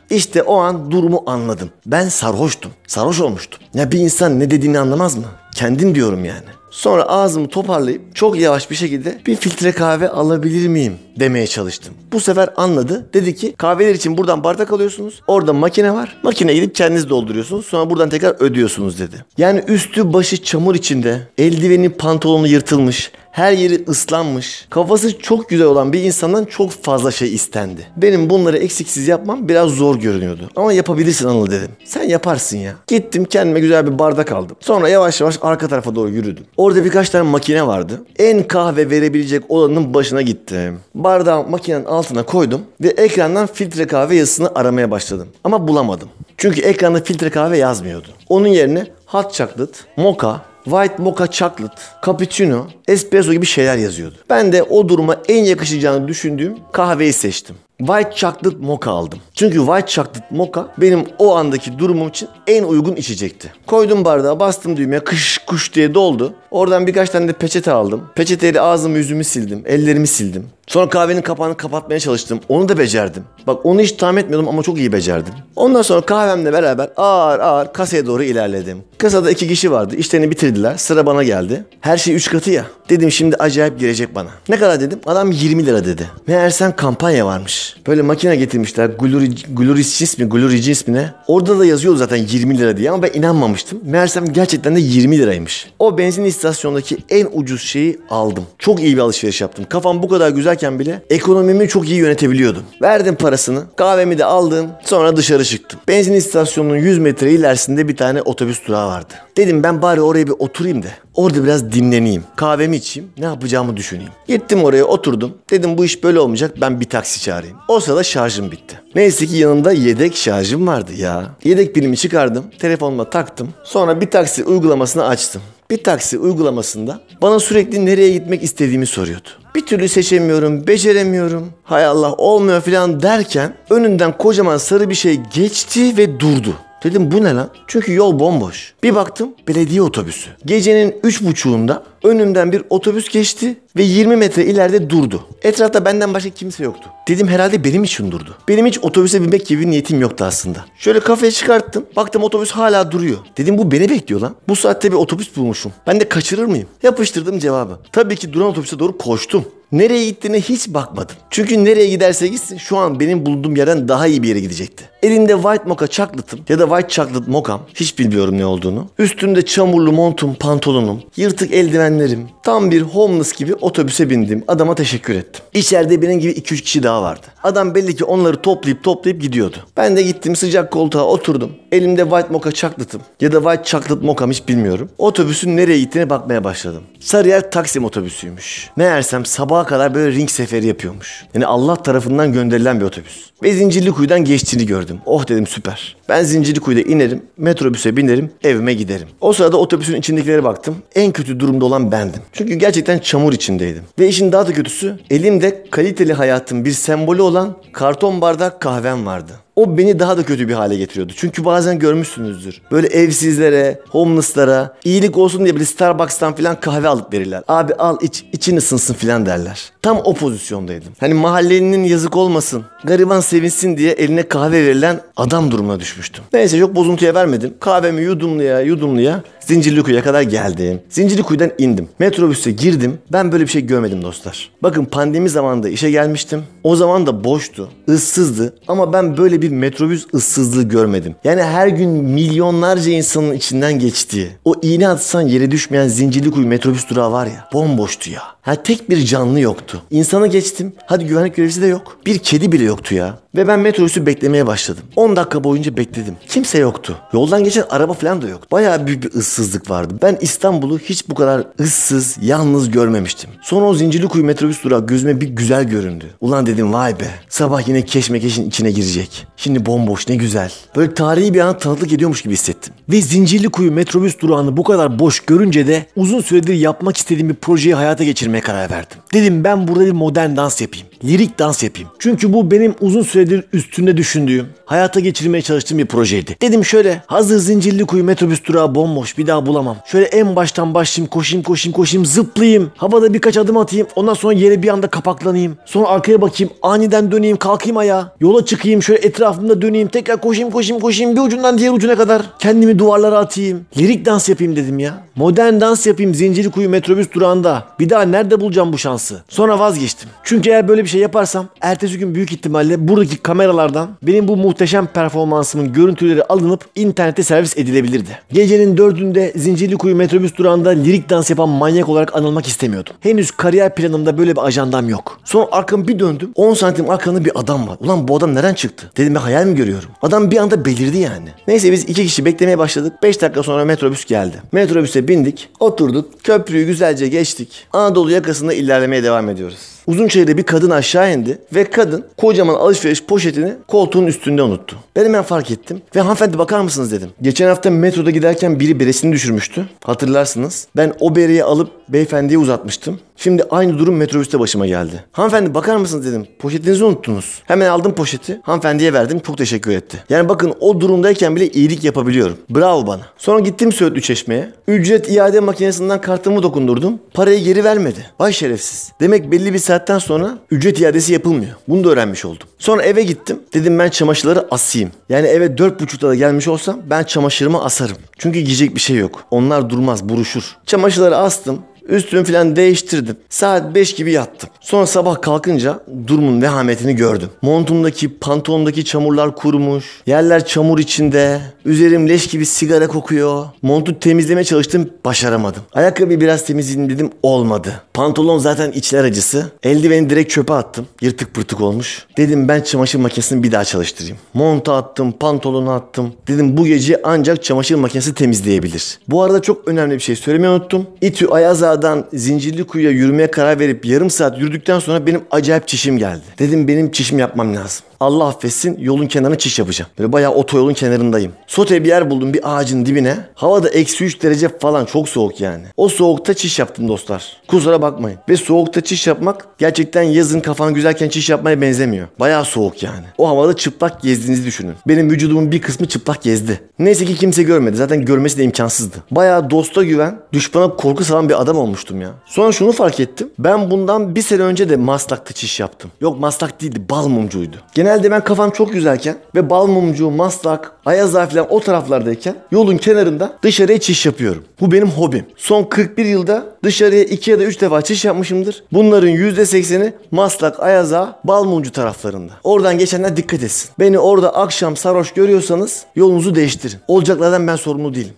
[0.09, 1.69] İşte o an durumu anladım.
[1.85, 2.71] Ben sarhoştum.
[2.87, 3.59] Sarhoş olmuştum.
[3.73, 5.25] Ya bir insan ne dediğini anlamaz mı?
[5.55, 6.45] Kendim diyorum yani.
[6.71, 11.93] Sonra ağzımı toparlayıp çok yavaş bir şekilde bir filtre kahve alabilir miyim demeye çalıştım.
[12.11, 13.09] Bu sefer anladı.
[13.13, 15.21] Dedi ki kahveler için buradan bardak alıyorsunuz.
[15.27, 16.17] Orada makine var.
[16.23, 17.65] Makineye gidip kendiniz dolduruyorsunuz.
[17.65, 19.25] Sonra buradan tekrar ödüyorsunuz dedi.
[19.37, 21.27] Yani üstü başı çamur içinde.
[21.37, 23.11] Eldiveni pantolonu yırtılmış.
[23.33, 24.67] Her yeri ıslanmış.
[24.69, 27.87] Kafası çok güzel olan bir insandan çok fazla şey istendi.
[27.97, 30.49] Benim bunları eksiksiz yapmam biraz zor görünüyordu.
[30.55, 31.69] Ama yapabilirsin Anıl dedim.
[31.85, 32.75] Sen yaparsın ya.
[32.87, 34.55] Gittim kendime güzel bir bardak aldım.
[34.59, 36.43] Sonra yavaş yavaş arka tarafa doğru yürüdüm.
[36.57, 38.01] Orada birkaç tane makine vardı.
[38.19, 40.79] En kahve verebilecek olanın başına gittim.
[40.95, 45.27] Bardağı makinenin altına koydum ve ekrandan filtre kahve yazısını aramaya başladım.
[45.43, 46.09] Ama bulamadım.
[46.37, 48.07] Çünkü ekranda filtre kahve yazmıyordu.
[48.29, 54.15] Onun yerine hot chocolate, mocha, White Mocha Chocolate, Cappuccino, Espresso gibi şeyler yazıyordu.
[54.29, 57.55] Ben de o duruma en yakışacağını düşündüğüm kahveyi seçtim.
[57.79, 59.19] White Chocolate Mocha aldım.
[59.33, 63.53] Çünkü White Chocolate Mocha benim o andaki durumum için en uygun içecekti.
[63.67, 66.33] Koydum bardağa bastım düğmeye kış kuş diye doldu.
[66.51, 68.03] Oradan birkaç tane de peçete aldım.
[68.15, 69.63] Peçeteyle ağzımı yüzümü sildim.
[69.65, 70.47] Ellerimi sildim.
[70.67, 72.39] Sonra kahvenin kapağını kapatmaya çalıştım.
[72.49, 73.23] Onu da becerdim.
[73.47, 75.33] Bak onu hiç tahmin etmiyordum ama çok iyi becerdim.
[75.55, 78.83] Ondan sonra kahvemle beraber ağır ağır kasaya doğru ilerledim.
[78.97, 79.95] Kasada iki kişi vardı.
[79.95, 80.77] İşlerini bitirdiler.
[80.77, 81.65] Sıra bana geldi.
[81.81, 82.65] Her şey üç katı ya.
[82.89, 84.29] Dedim şimdi acayip girecek bana.
[84.49, 84.99] Ne kadar dedim?
[85.05, 86.09] Adam 20 lira dedi.
[86.27, 87.62] Meğersem kampanya varmış.
[87.87, 88.89] Böyle makine getirmişler.
[88.89, 90.25] Glori- Gloricis mi?
[90.25, 91.13] Gloricis mi ne?
[91.27, 93.79] Orada da yazıyordu zaten 20 lira diye ama ben inanmamıştım.
[93.83, 95.67] Meğersem gerçekten de 20 liraymış.
[95.79, 98.43] O benzin istasyonundaki en ucuz şeyi aldım.
[98.59, 99.65] Çok iyi bir alışveriş yaptım.
[99.69, 102.63] Kafam bu kadar güzelken bile ekonomimi çok iyi yönetebiliyordum.
[102.81, 103.63] Verdim parasını.
[103.75, 104.67] Kahvemi de aldım.
[104.85, 105.79] Sonra dışarı çıktım.
[105.87, 109.13] Benzin istasyonunun 100 metre ilerisinde bir tane otobüs durağı vardı.
[109.37, 112.23] Dedim ben bari oraya bir oturayım da orada biraz dinleneyim.
[112.35, 113.09] Kahvemi içeyim.
[113.17, 114.11] Ne yapacağımı düşüneyim.
[114.27, 115.33] Gittim oraya oturdum.
[115.51, 116.55] Dedim bu iş böyle olmayacak.
[116.61, 117.57] Ben bir taksi çağırayım.
[117.67, 118.81] O sırada şarjım bitti.
[118.95, 121.25] Neyse ki yanımda yedek şarjım vardı ya.
[121.43, 122.45] Yedek pilimi çıkardım.
[122.59, 123.49] Telefonuma taktım.
[123.63, 125.41] Sonra bir taksi uygulamasını açtım.
[125.69, 129.29] Bir taksi uygulamasında bana sürekli nereye gitmek istediğimi soruyordu.
[129.55, 131.49] Bir türlü seçemiyorum, beceremiyorum.
[131.63, 136.53] Hay Allah olmuyor falan derken önünden kocaman sarı bir şey geçti ve durdu.
[136.83, 137.49] Dedim bu ne lan?
[137.67, 138.73] Çünkü yol bomboş.
[138.83, 140.29] Bir baktım belediye otobüsü.
[140.45, 145.23] Gecenin üç buçuğunda önümden bir otobüs geçti ve 20 metre ileride durdu.
[145.41, 146.89] Etrafta benden başka kimse yoktu.
[147.07, 148.35] Dedim herhalde benim için durdu.
[148.47, 150.65] Benim hiç otobüse binmek gibi bir niyetim yoktu aslında.
[150.77, 151.85] Şöyle kafayı çıkarttım.
[151.95, 153.17] Baktım otobüs hala duruyor.
[153.37, 154.35] Dedim bu beni bekliyor lan.
[154.47, 155.71] Bu saatte bir otobüs bulmuşum.
[155.87, 156.67] Ben de kaçırır mıyım?
[156.83, 157.79] Yapıştırdım cevabı.
[157.91, 159.45] Tabii ki duran otobüse doğru koştum.
[159.73, 161.15] Nereye gittiğine hiç bakmadım.
[161.29, 164.83] Çünkü nereye giderse gitsin şu an benim bulunduğum yerden daha iyi bir yere gidecekti.
[165.03, 168.89] Elinde white mocha chocolate'ım ya da white chocolate mocha'm hiç bilmiyorum ne olduğunu.
[168.99, 172.27] Üstümde çamurlu montum, pantolonum, yırtık eldivenlerim.
[172.43, 174.43] Tam bir homeless gibi otobüse bindim.
[174.47, 175.43] Adama teşekkür ettim.
[175.53, 177.27] İçeride benim gibi 2-3 kişi daha vardı.
[177.43, 179.57] Adam belli ki onları toplayıp toplayıp gidiyordu.
[179.77, 181.51] Ben de gittim sıcak koltuğa oturdum.
[181.71, 184.89] Elimde white mocha chocolate'ım ya da white chocolate mocha'm hiç bilmiyorum.
[184.97, 186.83] Otobüsün nereye gittiğine bakmaya başladım.
[186.99, 188.69] Sarıyer Taksim otobüsüymüş.
[188.75, 189.25] Meğersem
[189.63, 191.25] sabaha kadar böyle ring seferi yapıyormuş.
[191.33, 193.29] Yani Allah tarafından gönderilen bir otobüs.
[193.43, 194.99] Ve Zincirlikuyu'dan geçtiğini gördüm.
[195.05, 195.95] Oh dedim süper.
[196.09, 199.07] Ben Zincirlikuyu'da inerim, metrobüse binerim, evime giderim.
[199.21, 200.75] O sırada otobüsün içindekilere baktım.
[200.95, 202.21] En kötü durumda olan bendim.
[202.33, 203.83] Çünkü gerçekten çamur içindeydim.
[203.99, 209.31] Ve işin daha da kötüsü elimde kaliteli hayatın bir sembolü olan karton bardak kahvem vardı.
[209.55, 211.13] O beni daha da kötü bir hale getiriyordu.
[211.15, 212.61] Çünkü bazen görmüşsünüzdür.
[212.71, 217.43] Böyle evsizlere, homeless'lara iyilik olsun diye bir Starbucks'tan falan kahve alıp verirler.
[217.47, 219.71] Abi al iç, için ısınsın falan derler.
[219.81, 220.93] Tam o pozisyondaydım.
[220.99, 226.23] Hani mahallenin yazık olmasın, gariban sevinsin diye eline kahve verilen adam durumuna düşmüştüm.
[226.33, 227.53] Neyse çok bozuntuya vermedim.
[227.59, 230.81] Kahvemi yudumluya yudumluya Zincirlikuyu'ya kadar geldim.
[230.89, 231.89] Zincirlikuyu'dan indim.
[231.99, 232.97] Metrobüse girdim.
[233.11, 234.51] Ben böyle bir şey görmedim dostlar.
[234.63, 236.43] Bakın pandemi zamanında işe gelmiştim.
[236.63, 241.15] O zaman da boştu, ıssızdı ama ben böyle bir metrobüs ıssızlığı görmedim.
[241.23, 247.11] Yani her gün milyonlarca insanın içinden geçtiği, o iğne atsan yere düşmeyen Zincirlikuyu metrobüs durağı
[247.11, 248.21] var ya, bomboştu ya.
[248.41, 249.81] Ha tek bir canlı yoktu.
[249.91, 250.73] İnsanı geçtim.
[250.85, 251.97] Hadi güvenlik görevlisi de yok.
[252.05, 253.19] Bir kedi bile yoktu ya.
[253.35, 254.83] Ve ben metrobüsü beklemeye başladım.
[254.95, 256.15] 10 dakika boyunca bekledim.
[256.27, 256.97] Kimse yoktu.
[257.13, 258.47] Yoldan geçen araba falan da yoktu.
[258.51, 259.93] Bayağı büyük bir ıssızlık vardı.
[260.01, 263.29] Ben İstanbul'u hiç bu kadar ıssız, yalnız görmemiştim.
[263.43, 266.05] Sonra o Zincirlikuyu metrobüs durağı gözüme bir güzel göründü.
[266.21, 267.07] Ulan dedim vay be.
[267.29, 269.27] Sabah yine keşmekeşin içine girecek.
[269.37, 270.51] Şimdi bomboş ne güzel.
[270.75, 272.73] Böyle tarihi bir ana tanıklık ediyormuş gibi hissettim.
[272.89, 277.75] Ve Zincirlikuyu metrobüs durağını bu kadar boş görünce de uzun süredir yapmak istediğim bir projeyi
[277.75, 278.97] hayata geçirmeye karar verdim.
[279.13, 280.87] Dedim ben burada bir modern dans yapayım.
[281.03, 281.89] lirik dans yapayım.
[281.99, 286.37] Çünkü bu benim uzun süredir üstünde düşündüğüm, hayata geçirmeye çalıştığım bir projeydi.
[286.41, 289.77] Dedim şöyle hazır Zincirlikuyu metrobüs durağı bomboş bir daha bulamam.
[289.85, 292.71] Şöyle en baştan başlayayım koşayım koşayım koşayım zıplayayım.
[292.77, 295.57] Havada birkaç adım atayım ondan sonra yere bir anda kapaklanayım.
[295.65, 298.11] Sonra arkaya bakayım aniden döneyim kalkayım ayağa.
[298.19, 302.21] Yola çıkayım şöyle etrafımda döneyim tekrar koşayım koşayım koşayım bir ucundan diğer ucuna kadar.
[302.39, 303.65] Kendimi duvarlara atayım.
[303.77, 305.03] Lirik dans yapayım dedim ya.
[305.15, 307.63] Modern dans yapayım Zincirlikuyu metrobüs durağında.
[307.79, 309.23] Bir daha nerede bulacağım bu şansı?
[309.29, 310.09] Sonra vazgeçtim.
[310.23, 314.87] Çünkü eğer böyle bir şey yaparsam ertesi gün büyük ihtimalle buradaki kameralardan benim bu muhteşem
[314.87, 318.19] performansımın görüntüleri alınıp internete servis edilebilirdi.
[318.33, 322.93] Gecenin dördünde Zincirlikuyu metrobüs durağında lirik dans yapan manyak olarak anılmak istemiyordum.
[322.99, 325.19] Henüz kariyer planımda böyle bir ajandam yok.
[325.23, 326.31] Sonra arkamı bir döndüm.
[326.35, 327.77] 10 santim arkamda bir adam var.
[327.79, 328.91] Ulan bu adam nereden çıktı?
[328.97, 329.89] Dedim ben hayal mi görüyorum?
[330.01, 331.29] Adam bir anda belirdi yani.
[331.47, 332.93] Neyse biz iki kişi beklemeye başladık.
[333.03, 334.41] 5 dakika sonra metrobüs geldi.
[334.51, 335.49] Metrobüse bindik.
[335.59, 336.23] Oturduk.
[336.23, 337.67] Köprüyü güzelce geçtik.
[337.73, 339.57] Anadolu yakasında ilerlemeye devam ediyoruz.
[339.87, 344.77] Uzunçayır'da bir kadın aşağı indi ve kadın kocaman alışveriş poşetini koltuğun üstünde unuttu.
[344.95, 347.09] Ben hemen fark ettim ve hanımefendi bakar mısınız dedim.
[347.21, 349.65] Geçen hafta metroda giderken biri beresini düşürmüştü.
[349.83, 350.67] Hatırlarsınız.
[350.75, 352.99] Ben o bereyi alıp beyefendiye uzatmıştım.
[353.15, 355.03] Şimdi aynı durum metrobüste başıma geldi.
[355.11, 356.27] Hanımefendi bakar mısınız dedim.
[356.39, 357.41] Poşetinizi unuttunuz.
[357.45, 358.39] Hemen aldım poşeti.
[358.43, 359.19] Hanımefendiye verdim.
[359.19, 360.03] Çok teşekkür etti.
[360.09, 362.37] Yani bakın o durumdayken bile iyilik yapabiliyorum.
[362.49, 363.01] Bravo bana.
[363.17, 364.53] Sonra gittim Söğütlü Çeşme'ye.
[364.67, 366.99] Ücret iade makinesinden kartımı dokundurdum.
[367.13, 367.99] Parayı geri vermedi.
[368.19, 368.91] Vay şerefsiz.
[368.99, 371.53] Demek belli bir saatten sonra ücret iadesi yapılmıyor.
[371.67, 372.47] Bunu da öğrenmiş oldum.
[372.59, 373.39] Sonra eve gittim.
[373.53, 374.91] Dedim ben çamaşırları asayım.
[375.09, 377.97] Yani eve dört buçukta da gelmiş olsam ben çamaşırımı asarım.
[378.17, 379.23] Çünkü giyecek bir şey yok.
[379.31, 380.57] Onlar durmaz, buruşur.
[380.65, 381.61] Çamaşırları astım.
[381.89, 383.15] Üstümü falan değiştirdim.
[383.29, 384.49] Saat 5 gibi yattım.
[384.61, 387.29] Sonra sabah kalkınca durumun vehametini gördüm.
[387.41, 389.85] Montumdaki, pantolondaki çamurlar kurumuş.
[390.05, 391.41] Yerler çamur içinde.
[391.65, 393.45] Üzerim leş gibi sigara kokuyor.
[393.61, 395.61] Montu temizlemeye çalıştım, başaramadım.
[395.73, 397.81] Ayakkabıyı biraz temizledim dedim, olmadı.
[397.93, 399.51] Pantolon zaten içler acısı.
[399.63, 400.87] Eldiveni direkt çöpe attım.
[401.01, 402.05] Yırtık pırtık olmuş.
[402.17, 404.17] Dedim ben çamaşır makinesini bir daha çalıştırayım.
[404.33, 406.13] Montu attım, pantolonu attım.
[406.27, 408.99] Dedim bu gece ancak çamaşır makinesi temizleyebilir.
[409.07, 410.87] Bu arada çok önemli bir şey söylemeyi unuttum.
[411.01, 411.27] İTÜ
[411.73, 416.21] Ayazağa'dan Zincirlikuyu'ya yürümeye karar verip yarım saat yürüdükten sonra benim acayip çişim geldi.
[416.39, 417.85] Dedim benim çişim yapmam lazım.
[418.03, 419.91] Allah affetsin yolun kenarına çiş yapacağım.
[419.99, 421.31] Böyle bayağı otoyolun kenarındayım.
[421.47, 423.17] Sote bir yer buldum bir ağacın dibine.
[423.35, 425.63] Havada eksi 3 derece falan çok soğuk yani.
[425.77, 427.37] O soğukta çiş yaptım dostlar.
[427.47, 428.19] Kusura bakmayın.
[428.29, 432.07] Ve soğukta çiş yapmak gerçekten yazın kafan güzelken çiş yapmaya benzemiyor.
[432.19, 433.05] Bayağı soğuk yani.
[433.17, 434.75] O havada çıplak gezdiğinizi düşünün.
[434.87, 436.61] Benim vücudumun bir kısmı çıplak gezdi.
[436.79, 437.77] Neyse ki kimse görmedi.
[437.77, 438.97] Zaten görmesi de imkansızdı.
[439.11, 442.09] Bayağı dosta güven, düşmana korku salan bir adam olmuştum ya.
[442.25, 443.29] Sonra şunu fark ettim.
[443.39, 445.91] Ben bundan bir sene önce de Maslak'ta çiş yaptım.
[446.01, 447.57] Yok Maslak değildi, bal mumcuydu.
[447.93, 453.33] Genelde ben kafam çok güzelken ve bal mumcu, Maslak, Ayazdağ falan o taraflardayken yolun kenarında
[453.43, 454.43] dışarıya çiş yapıyorum.
[454.59, 455.25] Bu benim hobim.
[455.37, 458.63] Son 41 yılda dışarıya 2 ya da 3 defa çiş yapmışımdır.
[458.71, 462.33] Bunların %80'i Maslak, Ayazdağ, bal mumcu taraflarında.
[462.43, 463.69] Oradan geçenler dikkat etsin.
[463.79, 466.77] Beni orada akşam sarhoş görüyorsanız yolunuzu değiştirin.
[466.87, 468.13] Olacaklardan ben sorumlu değilim.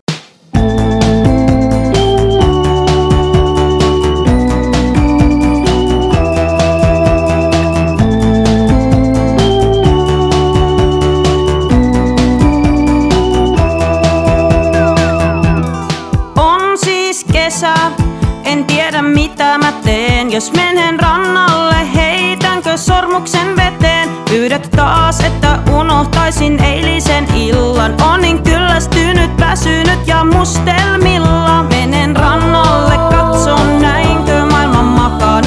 [18.96, 20.32] Tiedä mitä mä teen.
[20.32, 24.10] Jos menen rannalle, heitänkö sormuksen veteen?
[24.30, 28.02] Pyydät taas, että unohtaisin eilisen illan.
[28.02, 31.64] On niin kyllästynyt, väsynyt ja mustelmilla.
[31.64, 35.45] Menen rannalle, katson näinkö maailman makaa.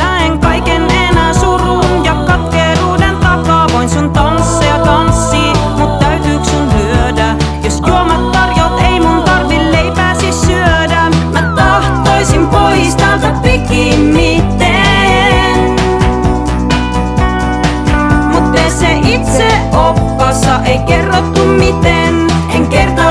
[21.18, 22.26] Ei kerrottu miten.
[22.54, 23.07] En kertaa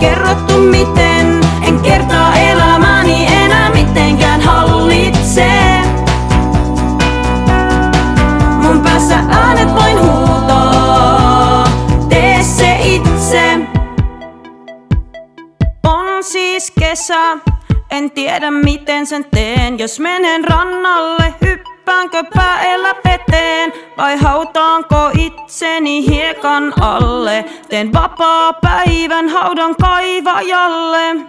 [0.00, 1.40] kerrottu miten.
[1.62, 5.50] En kertaa elämäni enää mitenkään hallitse.
[8.62, 11.64] Mun päässä äänet vain huutaa,
[12.08, 13.58] tee se itse.
[15.84, 17.38] On siis kesä,
[17.90, 19.78] en tiedä miten sen teen.
[19.78, 21.34] Jos menen rannalle,
[22.00, 23.72] hyppäänkö päällä veteen?
[23.96, 27.44] Vai hautaanko itseni hiekan alle?
[27.68, 31.14] Teen vapaa päivän haudan kaivajalle.
[31.14, 31.20] Mä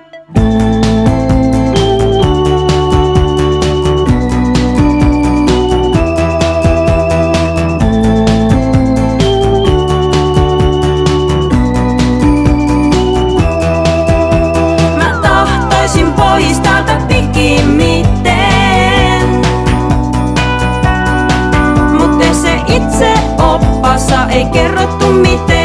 [23.81, 25.60] oppassa ei kerrottu miten.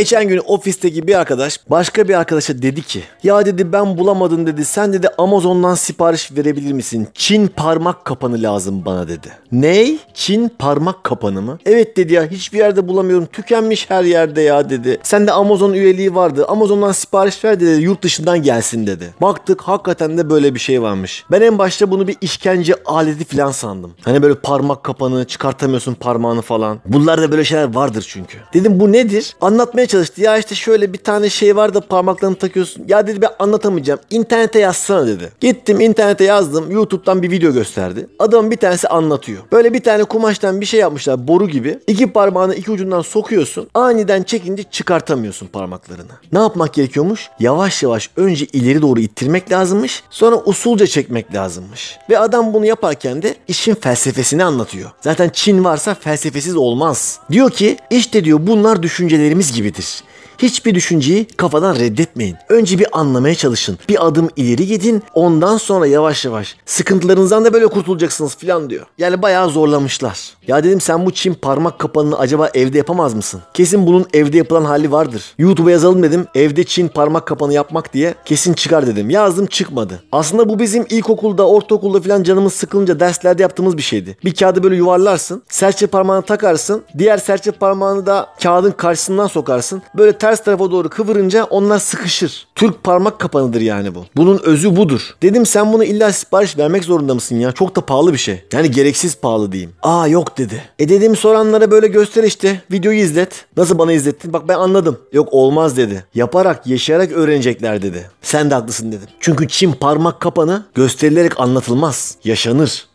[0.00, 4.64] Geçen gün ofisteki bir arkadaş başka bir arkadaşa dedi ki ya dedi ben bulamadım dedi
[4.64, 7.08] sen dedi Amazon'dan sipariş verebilir misin?
[7.14, 9.28] Çin parmak kapanı lazım bana dedi.
[9.52, 9.98] Ney?
[10.14, 11.58] Çin parmak kapanı mı?
[11.66, 14.98] Evet dedi ya hiçbir yerde bulamıyorum tükenmiş her yerde ya dedi.
[15.02, 19.14] Sen de Amazon üyeliği vardı Amazon'dan sipariş ver dedi yurt dışından gelsin dedi.
[19.20, 21.24] Baktık hakikaten de böyle bir şey varmış.
[21.30, 23.94] Ben en başta bunu bir işkence aleti falan sandım.
[24.02, 26.78] Hani böyle parmak kapanı çıkartamıyorsun parmağını falan.
[26.86, 28.38] Bunlarda böyle şeyler vardır çünkü.
[28.54, 29.36] Dedim bu nedir?
[29.40, 30.22] Anlatmaya çalıştı.
[30.22, 32.84] Ya işte şöyle bir tane şey var da parmaklarını takıyorsun.
[32.88, 34.00] Ya dedi ben anlatamayacağım.
[34.10, 35.32] İnternete yazsana dedi.
[35.40, 36.70] Gittim internete yazdım.
[36.70, 38.06] YouTube'dan bir video gösterdi.
[38.18, 39.42] Adamın bir tanesi anlatıyor.
[39.52, 41.78] Böyle bir tane kumaştan bir şey yapmışlar boru gibi.
[41.86, 43.68] İki parmağını iki ucundan sokuyorsun.
[43.74, 46.12] Aniden çekince çıkartamıyorsun parmaklarını.
[46.32, 47.28] Ne yapmak gerekiyormuş?
[47.40, 50.02] Yavaş yavaş önce ileri doğru ittirmek lazımmış.
[50.10, 51.98] Sonra usulca çekmek lazımmış.
[52.10, 54.90] Ve adam bunu yaparken de işin felsefesini anlatıyor.
[55.00, 57.20] Zaten Çin varsa felsefesiz olmaz.
[57.30, 59.79] Diyor ki işte diyor bunlar düşüncelerimiz gibidir.
[59.80, 60.02] this
[60.42, 62.36] Hiçbir düşünceyi kafadan reddetmeyin.
[62.48, 63.78] Önce bir anlamaya çalışın.
[63.88, 65.02] Bir adım ileri gidin.
[65.14, 68.86] Ondan sonra yavaş yavaş sıkıntılarınızdan da böyle kurtulacaksınız falan diyor.
[68.98, 70.18] Yani bayağı zorlamışlar.
[70.46, 73.40] Ya dedim sen bu Çin parmak kapanını acaba evde yapamaz mısın?
[73.54, 75.24] Kesin bunun evde yapılan hali vardır.
[75.38, 76.26] YouTube'a yazalım dedim.
[76.34, 79.10] Evde Çin parmak kapanı yapmak diye kesin çıkar dedim.
[79.10, 80.02] Yazdım çıkmadı.
[80.12, 84.16] Aslında bu bizim ilkokulda, ortaokulda falan canımız sıkılınca derslerde yaptığımız bir şeydi.
[84.24, 85.42] Bir kağıdı böyle yuvarlarsın.
[85.48, 86.82] Serçe parmağını takarsın.
[86.98, 89.82] Diğer serçe parmağını da kağıdın karşısından sokarsın.
[89.94, 92.46] Böyle ters tarafa doğru kıvırınca onlar sıkışır.
[92.54, 94.04] Türk parmak kapanıdır yani bu.
[94.16, 95.16] Bunun özü budur.
[95.22, 97.52] Dedim sen bunu illa sipariş vermek zorunda mısın ya?
[97.52, 98.44] Çok da pahalı bir şey.
[98.52, 99.72] Yani gereksiz pahalı diyeyim.
[99.82, 100.62] Aa yok dedi.
[100.78, 102.62] E dedim soranlara böyle göster işte.
[102.72, 103.46] Videoyu izlet.
[103.56, 104.32] Nasıl bana izlettin?
[104.32, 104.98] Bak ben anladım.
[105.12, 106.04] Yok olmaz dedi.
[106.14, 108.10] Yaparak, yaşayarak öğrenecekler dedi.
[108.22, 109.08] Sen de haklısın dedim.
[109.20, 112.16] Çünkü Çin parmak kapanı gösterilerek anlatılmaz.
[112.24, 112.86] Yaşanır.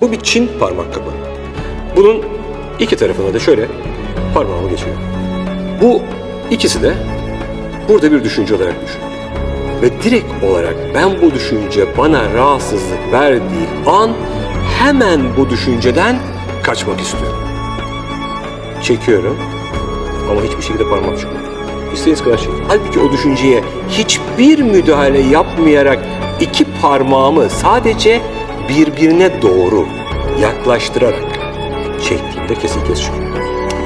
[0.00, 1.14] Bu bir Çin parmak kapanı.
[1.96, 2.22] Bunun
[2.80, 3.68] iki tarafına da şöyle
[4.34, 4.96] parmağımı geçiyor.
[5.82, 6.02] Bu
[6.50, 6.94] ikisi de
[7.88, 9.00] burada bir düşünce olarak düşün.
[9.82, 14.10] Ve direkt olarak ben bu düşünce bana rahatsızlık verdiği an
[14.78, 16.16] hemen bu düşünceden
[16.62, 17.38] kaçmak istiyorum.
[18.82, 19.36] Çekiyorum
[20.30, 21.44] ama hiçbir şekilde parmak çıkmıyor.
[21.92, 22.64] İstediğiniz kadar çekin.
[22.68, 25.98] Halbuki o düşünceye hiçbir müdahale yapmayarak
[26.40, 28.20] iki parmağımı sadece
[28.68, 29.86] birbirine doğru
[30.40, 31.22] yaklaştırarak
[32.08, 33.33] çektiğimde kesin çıkıyor.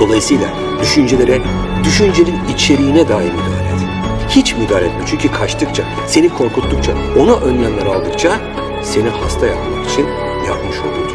[0.01, 0.49] Dolayısıyla
[0.81, 1.41] düşüncelere,
[1.85, 3.89] düşüncenin içeriğine dair müdahale et.
[4.29, 8.41] Hiç müdahale etme çünkü kaçtıkça, seni korkuttukça, ona önlemler aldıkça
[8.83, 10.07] seni hasta yapmak için
[10.49, 11.09] yapmış olduğu.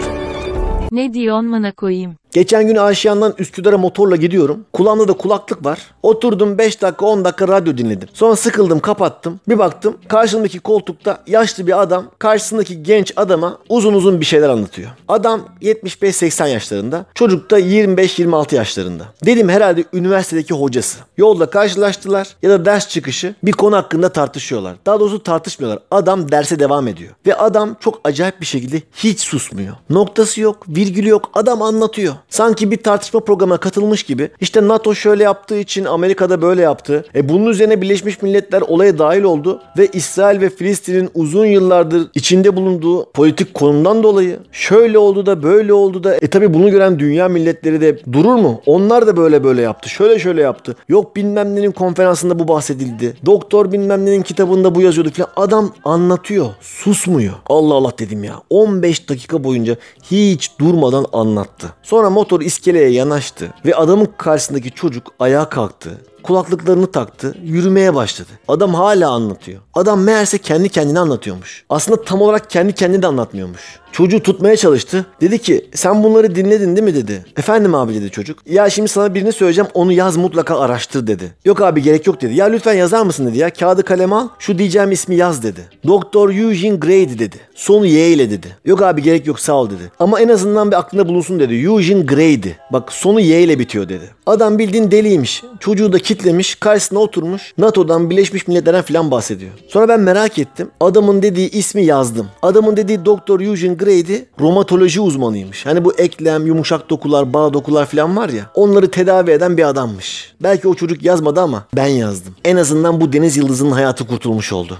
[0.91, 2.15] Ne diyorsun mana koyayım?
[2.33, 4.65] Geçen gün Aşiyan'dan Üsküdar'a motorla gidiyorum.
[4.73, 5.79] Kulağımda da kulaklık var.
[6.03, 8.07] Oturdum 5 dakika 10 dakika radyo dinledim.
[8.13, 9.39] Sonra sıkıldım kapattım.
[9.49, 14.89] Bir baktım karşımdaki koltukta yaşlı bir adam karşısındaki genç adama uzun uzun bir şeyler anlatıyor.
[15.07, 17.05] Adam 75-80 yaşlarında.
[17.15, 19.03] Çocuk da 25-26 yaşlarında.
[19.25, 20.99] Dedim herhalde üniversitedeki hocası.
[21.17, 24.75] Yolda karşılaştılar ya da ders çıkışı bir konu hakkında tartışıyorlar.
[24.85, 25.83] Daha doğrusu tartışmıyorlar.
[25.91, 27.11] Adam derse devam ediyor.
[27.27, 29.75] Ve adam çok acayip bir şekilde hiç susmuyor.
[29.89, 31.29] Noktası yok, virgülü yok.
[31.33, 32.13] Adam anlatıyor.
[32.33, 34.29] Sanki bir tartışma programına katılmış gibi.
[34.39, 37.05] İşte NATO şöyle yaptığı için Amerika'da böyle yaptı.
[37.15, 42.55] E bunun üzerine Birleşmiş Milletler olaya dahil oldu ve İsrail ve Filistin'in uzun yıllardır içinde
[42.55, 47.27] bulunduğu politik konumdan dolayı şöyle oldu da böyle oldu da e tabi bunu gören dünya
[47.27, 48.61] milletleri de durur mu?
[48.65, 49.89] Onlar da böyle böyle yaptı.
[49.89, 50.75] Şöyle şöyle yaptı.
[50.89, 53.17] Yok bilmem nenin konferansında bu bahsedildi.
[53.25, 55.29] Doktor bilmem nenin kitabında bu yazıyordu falan.
[55.35, 56.47] Adam anlatıyor.
[56.61, 57.33] Susmuyor.
[57.47, 58.35] Allah Allah dedim ya.
[58.49, 59.75] 15 dakika boyunca
[60.11, 61.67] hiç durmadan anlattı.
[61.83, 66.01] Sonra motor iskeleye yanaştı ve adamın karşısındaki çocuk ayağa kalktı.
[66.23, 68.29] Kulaklıklarını taktı, yürümeye başladı.
[68.47, 69.61] Adam hala anlatıyor.
[69.73, 71.65] Adam meğerse kendi kendine anlatıyormuş.
[71.69, 73.79] Aslında tam olarak kendi kendine de anlatmıyormuş.
[73.93, 75.05] Çocuğu tutmaya çalıştı.
[75.21, 77.25] Dedi ki sen bunları dinledin değil mi dedi.
[77.37, 78.39] Efendim abi dedi çocuk.
[78.45, 81.31] Ya şimdi sana birini söyleyeceğim onu yaz mutlaka araştır dedi.
[81.45, 82.33] Yok abi gerek yok dedi.
[82.33, 83.49] Ya lütfen yazar mısın dedi ya.
[83.49, 85.61] Kağıdı kaleme al şu diyeceğim ismi yaz dedi.
[85.87, 87.35] Doktor Eugene Gray'di dedi.
[87.55, 88.47] Sonu Y ile dedi.
[88.65, 89.91] Yok abi gerek yok sağ ol dedi.
[89.99, 91.55] Ama en azından bir aklında bulunsun dedi.
[91.55, 92.57] Eugene Gray'di.
[92.71, 94.09] Bak sonu Y ile bitiyor dedi.
[94.25, 95.43] Adam bildiğin deliymiş.
[95.59, 96.55] Çocuğu da kitlemiş.
[96.55, 97.53] Karşısına oturmuş.
[97.57, 99.51] NATO'dan Birleşmiş Milletler'den falan bahsediyor.
[99.67, 100.71] Sonra ben merak ettim.
[100.79, 102.27] Adamın dediği ismi yazdım.
[102.41, 104.25] Adamın dediği Doktor Eugene Gray'di.
[104.39, 105.65] Romatoloji uzmanıymış.
[105.65, 108.45] Hani bu eklem, yumuşak dokular, bağ dokular falan var ya.
[108.55, 110.33] Onları tedavi eden bir adammış.
[110.43, 112.35] Belki o çocuk yazmadı ama ben yazdım.
[112.45, 114.77] En azından bu deniz yıldızının hayatı kurtulmuş oldu.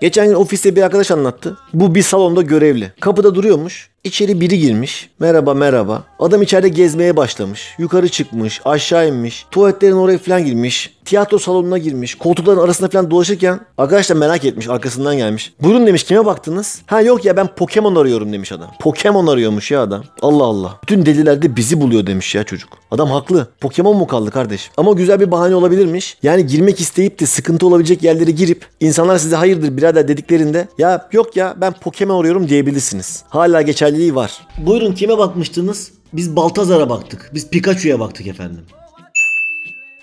[0.00, 1.58] Geçen gün ofiste bir arkadaş anlattı.
[1.74, 2.92] Bu bir salonda görevli.
[3.00, 3.90] Kapıda duruyormuş.
[4.04, 5.10] İçeri biri girmiş.
[5.18, 6.04] Merhaba merhaba.
[6.18, 7.74] Adam içeride gezmeye başlamış.
[7.78, 9.46] Yukarı çıkmış, aşağı inmiş.
[9.50, 10.94] Tuvaletlerin oraya falan girmiş.
[11.04, 12.14] Tiyatro salonuna girmiş.
[12.14, 14.68] Koltukların arasında falan dolaşırken arkadaş da merak etmiş.
[14.68, 15.52] Arkasından gelmiş.
[15.62, 16.82] Buyurun demiş kime baktınız?
[16.86, 18.70] Ha yok ya ben Pokemon arıyorum demiş adam.
[18.80, 20.04] Pokemon arıyormuş ya adam.
[20.22, 20.78] Allah Allah.
[20.82, 22.68] Bütün deliler de bizi buluyor demiş ya çocuk.
[22.90, 23.46] Adam haklı.
[23.60, 24.70] Pokemon mu kaldı kardeş?
[24.76, 26.16] Ama güzel bir bahane olabilirmiş.
[26.22, 31.36] Yani girmek isteyip de sıkıntı olabilecek yerlere girip insanlar size hayırdır birader dediklerinde ya yok
[31.36, 33.22] ya ben Pokemon arıyorum diyebilirsiniz.
[33.28, 34.46] Hala geçerliliği var.
[34.58, 35.92] Buyurun kime bakmıştınız?
[36.12, 37.30] Biz Baltazar'a baktık.
[37.34, 38.64] Biz Pikachu'ya baktık efendim.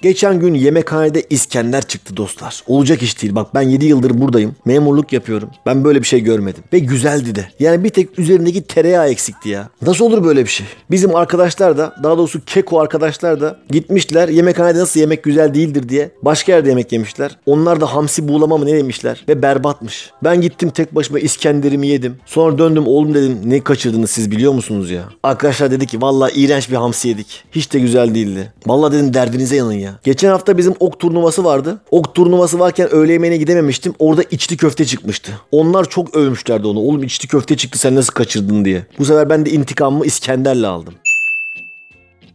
[0.01, 2.63] Geçen gün yemekhanede İskender çıktı dostlar.
[2.67, 3.35] Olacak iş değil.
[3.35, 4.55] Bak ben 7 yıldır buradayım.
[4.65, 5.49] Memurluk yapıyorum.
[5.65, 6.63] Ben böyle bir şey görmedim.
[6.73, 7.47] Ve güzeldi de.
[7.59, 9.69] Yani bir tek üzerindeki tereyağı eksikti ya.
[9.81, 10.65] Nasıl olur böyle bir şey?
[10.91, 16.11] Bizim arkadaşlar da daha doğrusu keko arkadaşlar da gitmişler yemekhanede nasıl yemek güzel değildir diye
[16.21, 17.37] başka yerde yemek yemişler.
[17.45, 20.11] Onlar da hamsi buğulama mı ne yemişler ve berbatmış.
[20.23, 22.15] Ben gittim tek başıma İskender'imi yedim.
[22.25, 25.03] Sonra döndüm oğlum dedim ne kaçırdınız siz biliyor musunuz ya?
[25.23, 27.43] Arkadaşlar dedi ki vallahi iğrenç bir hamsi yedik.
[27.51, 28.53] Hiç de güzel değildi.
[28.67, 29.86] Vallahi dedim derdinize yanın ya.
[30.03, 31.77] Geçen hafta bizim ok turnuvası vardı.
[31.91, 33.93] Ok turnuvası varken öğle yemeğine gidememiştim.
[33.99, 35.31] Orada içli köfte çıkmıştı.
[35.51, 36.79] Onlar çok övmüşlerdi onu.
[36.79, 38.85] Oğlum içli köfte çıktı sen nasıl kaçırdın diye.
[38.99, 40.93] Bu sefer ben de intikamımı İskender'le aldım.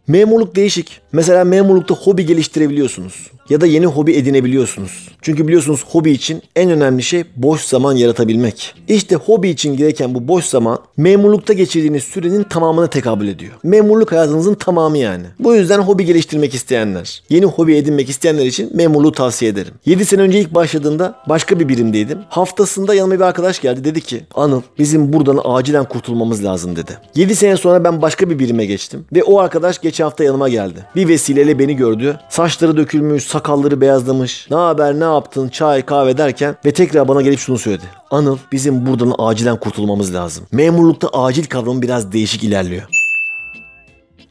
[0.07, 1.01] Memurluk değişik.
[1.11, 3.31] Mesela memurlukta hobi geliştirebiliyorsunuz.
[3.49, 5.09] Ya da yeni hobi edinebiliyorsunuz.
[5.21, 8.75] Çünkü biliyorsunuz hobi için en önemli şey boş zaman yaratabilmek.
[8.87, 13.53] İşte hobi için gereken bu boş zaman memurlukta geçirdiğiniz sürenin tamamına tekabül ediyor.
[13.63, 15.25] Memurluk hayatınızın tamamı yani.
[15.39, 19.73] Bu yüzden hobi geliştirmek isteyenler, yeni hobi edinmek isteyenler için memurluğu tavsiye ederim.
[19.85, 22.19] 7 sene önce ilk başladığımda başka bir birimdeydim.
[22.29, 26.97] Haftasında yanıma bir arkadaş geldi dedi ki Anıl bizim buradan acilen kurtulmamız lazım dedi.
[27.15, 29.05] 7 sene sonra ben başka bir birime geçtim.
[29.13, 30.85] Ve o arkadaş geçen hafta yanıma geldi.
[30.95, 32.19] Bir vesileyle beni gördü.
[32.29, 34.47] Saçları dökülmüş, sakalları beyazlamış.
[34.51, 37.83] Ne haber ne yaptın çay kahve derken ve tekrar bana gelip şunu söyledi.
[38.11, 40.45] Anıl bizim buradan acilen kurtulmamız lazım.
[40.51, 43.02] Memurlukta acil kavramı biraz değişik ilerliyor.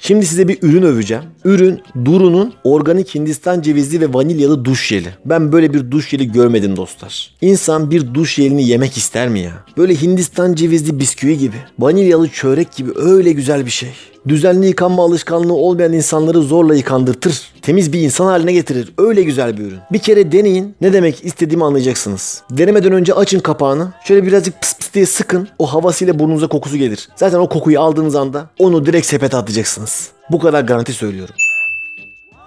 [0.05, 1.23] Şimdi size bir ürün öveceğim.
[1.45, 5.09] Ürün Duru'nun organik Hindistan cevizli ve vanilyalı duş jeli.
[5.25, 7.35] Ben böyle bir duş jeli görmedim dostlar.
[7.41, 9.53] İnsan bir duş jelini yemek ister mi ya?
[9.77, 13.91] Böyle Hindistan cevizli bisküvi gibi, vanilyalı çörek gibi öyle güzel bir şey.
[14.29, 17.43] Düzenli yıkanma alışkanlığı olmayan insanları zorla yıkandırtır.
[17.63, 18.93] Temiz bir insan haline getirir.
[18.99, 19.79] Öyle güzel bir ürün.
[19.93, 20.75] Bir kere deneyin.
[20.81, 22.43] Ne demek istediğimi anlayacaksınız.
[22.51, 23.93] Denemeden önce açın kapağını.
[24.05, 25.49] Şöyle birazcık pıs pıs diye sıkın.
[25.59, 27.09] O havasıyla burnunuza kokusu gelir.
[27.17, 29.92] Zaten o kokuyu aldığınız anda onu direkt sepete atacaksınız.
[30.33, 31.35] Bu kadar garanti söylüyorum.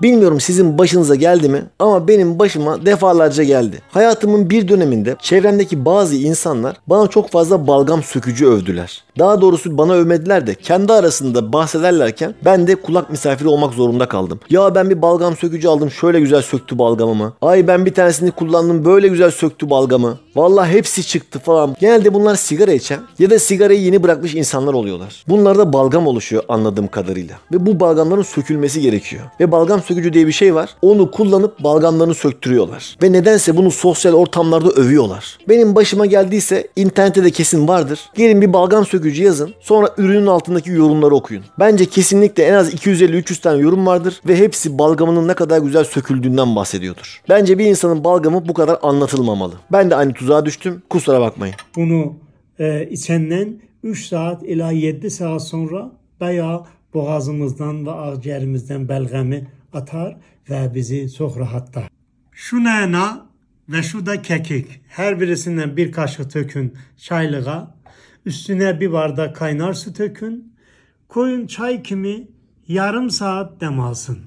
[0.02, 3.82] Bilmiyorum sizin başınıza geldi mi ama benim başıma defalarca geldi.
[3.92, 9.04] Hayatımın bir döneminde çevremdeki bazı insanlar bana çok fazla balgam sökücü övdüler.
[9.20, 14.40] Daha doğrusu bana övmediler de kendi arasında bahsederlerken ben de kulak misafiri olmak zorunda kaldım.
[14.50, 17.34] Ya ben bir balgam sökücü aldım şöyle güzel söktü balgamımı.
[17.42, 20.18] Ay ben bir tanesini kullandım böyle güzel söktü balgamı.
[20.36, 21.76] Vallahi hepsi çıktı falan.
[21.80, 25.24] Genelde bunlar sigara içen ya da sigarayı yeni bırakmış insanlar oluyorlar.
[25.28, 27.36] Bunlarda balgam oluşuyor anladığım kadarıyla.
[27.52, 29.24] Ve bu balgamların sökülmesi gerekiyor.
[29.40, 30.70] Ve balgam sökücü diye bir şey var.
[30.82, 32.98] Onu kullanıp balgamlarını söktürüyorlar.
[33.04, 35.38] Ve nedense bunu sosyal ortamlarda övüyorlar.
[35.50, 38.00] Benim başıma geldiyse internette de kesin vardır.
[38.16, 39.54] Gelin bir balgam sökücü yazın.
[39.60, 41.44] Sonra ürünün altındaki yorumları okuyun.
[41.60, 46.56] Bence kesinlikle en az 250-300 tane yorum vardır ve hepsi balgamının ne kadar güzel söküldüğünden
[46.56, 47.22] bahsediyordur.
[47.30, 49.54] Bence bir insanın balgamı bu kadar anlatılmamalı.
[49.72, 50.84] Ben de aynı tuzağa düştüm.
[50.90, 51.56] Kusura bakmayın.
[51.76, 52.14] Bunu
[52.60, 56.64] e, içenden 3 saat ila 7 saat sonra bayağı
[56.94, 60.18] boğazımızdan ve akciğerimizden belgemi atar
[60.50, 61.84] ve bizi çok rahatlar.
[62.32, 63.26] Şu nana
[63.70, 64.68] ve şu da kekik.
[64.88, 67.76] Her birisinden bir kaşık tökün çaylığa.
[68.26, 70.54] Üstüne bir bardak kaynar su tökün.
[71.08, 72.28] Koyun çay kimi
[72.68, 74.20] yarım saat dem alsın.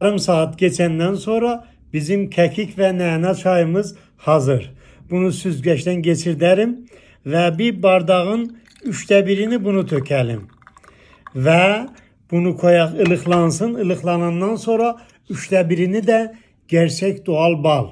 [0.00, 4.74] Yarım saat geçenden sonra bizim kekik ve nane çayımız hazır.
[5.10, 6.86] Bunu süzgeçten geçir derim
[7.26, 10.48] ve bir bardağın üçte birini bunu tökelim.
[11.34, 11.86] Ve
[12.30, 13.74] bunu koyak ılıklansın.
[13.74, 14.96] Ilıklanandan sonra
[15.30, 16.34] üçte birini de
[16.68, 17.88] gerçek doğal bal.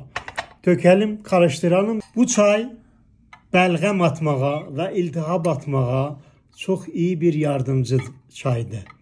[0.62, 2.01] Tökelim, karıştıralım.
[2.16, 2.68] Bu çay
[3.53, 6.16] belgem atmağa ve iltihap atmağa
[6.57, 7.99] çok iyi bir yardımcı
[8.34, 8.96] çaydır.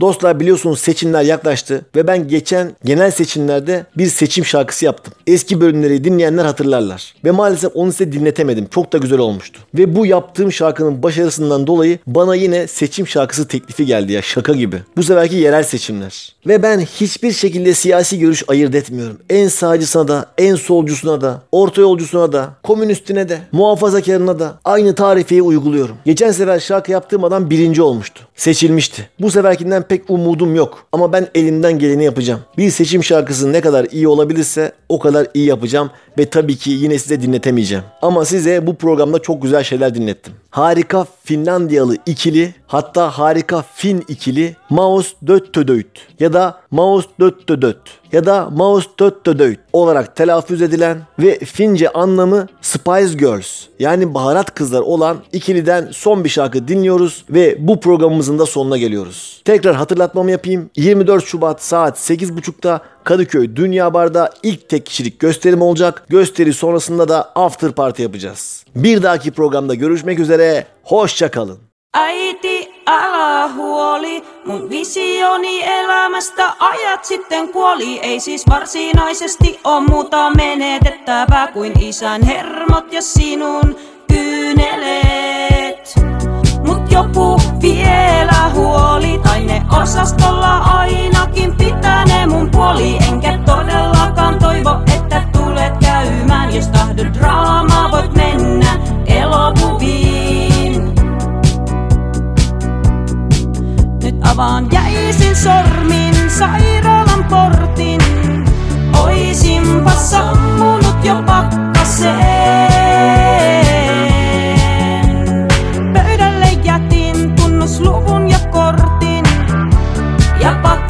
[0.00, 5.14] Dostlar biliyorsunuz seçimler yaklaştı ve ben geçen genel seçimlerde bir seçim şarkısı yaptım.
[5.26, 7.14] Eski bölümleri dinleyenler hatırlarlar.
[7.24, 8.66] Ve maalesef onu size dinletemedim.
[8.74, 9.60] Çok da güzel olmuştu.
[9.74, 14.76] Ve bu yaptığım şarkının başarısından dolayı bana yine seçim şarkısı teklifi geldi ya şaka gibi.
[14.96, 16.36] Bu seferki yerel seçimler.
[16.46, 19.18] Ve ben hiçbir şekilde siyasi görüş ayırt etmiyorum.
[19.30, 25.42] En sağcısına da, en solcusuna da, orta yolcusuna da, komünistine de, muhafazakarına da aynı tarifeyi
[25.42, 25.96] uyguluyorum.
[26.04, 28.20] Geçen sefer şarkı yaptığım adam birinci olmuştu.
[28.36, 29.08] Seçilmişti.
[29.20, 30.86] Bu seferkinden pek umudum yok.
[30.92, 32.40] Ama ben elimden geleni yapacağım.
[32.58, 35.90] Bir seçim şarkısı ne kadar iyi olabilirse o kadar iyi yapacağım.
[36.18, 37.84] Ve tabii ki yine size dinletemeyeceğim.
[38.02, 40.32] Ama size bu programda çok güzel şeyler dinlettim.
[40.50, 45.86] Harika Finlandiyalı ikili hatta harika Fin ikili Maus Döttödöyt
[46.20, 47.78] ya da Maus Döttödöt
[48.12, 54.80] ya da Maus Döttödöyt olarak telaffuz edilen ve Fince anlamı Spice Girls yani baharat kızlar
[54.80, 59.42] olan ikiliden son bir şarkı dinliyoruz ve bu programımızın da sonuna geliyoruz.
[59.44, 60.70] Tekrar hatırlatmamı yapayım.
[60.76, 66.02] 24 Şubat saat 8.30'da Kadıköy Dünya Bar'da ilk tek kişilik gösterim olacak.
[66.08, 68.64] Gösteri sonrasında da after party yapacağız.
[68.76, 70.66] Bir dahaki programda görüşmek üzere.
[70.82, 71.58] Hoşça kalın.
[71.94, 77.98] Äiti, älä huoli, mun visioni elämästä ajat sitten kuoli.
[78.02, 83.76] Ei siis varsinaisesti oo muuta menetettävää kuin isän hermot ja sinun
[84.08, 85.94] kyyneleet.
[86.66, 89.25] Mut joku vielä huoli, tai ne
[89.70, 92.98] osastolla ainakin pitää ne mun puoli.
[93.08, 100.94] Enkä todellakaan toivo, että tulet käymään, jos tahdot draamaa voit mennä elokuviin.
[104.02, 108.00] Nyt avaan jäisin sormin sairaalan portin.
[109.02, 112.75] Oisinpa sammunut jo pakkaseen.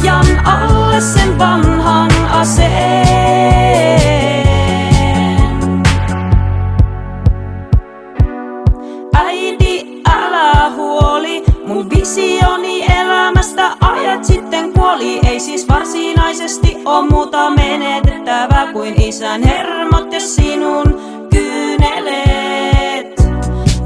[0.06, 3.06] Ja patjan alle sen vanhan aseen.
[9.14, 15.20] Äiti, älä huoli, mun visioni elämästä ajat sitten kuoli.
[15.28, 21.00] Ei siis varsinaisesti oo muuta menetettävää kuin isän hermot ja sinun
[21.30, 22.25] kyyneleet.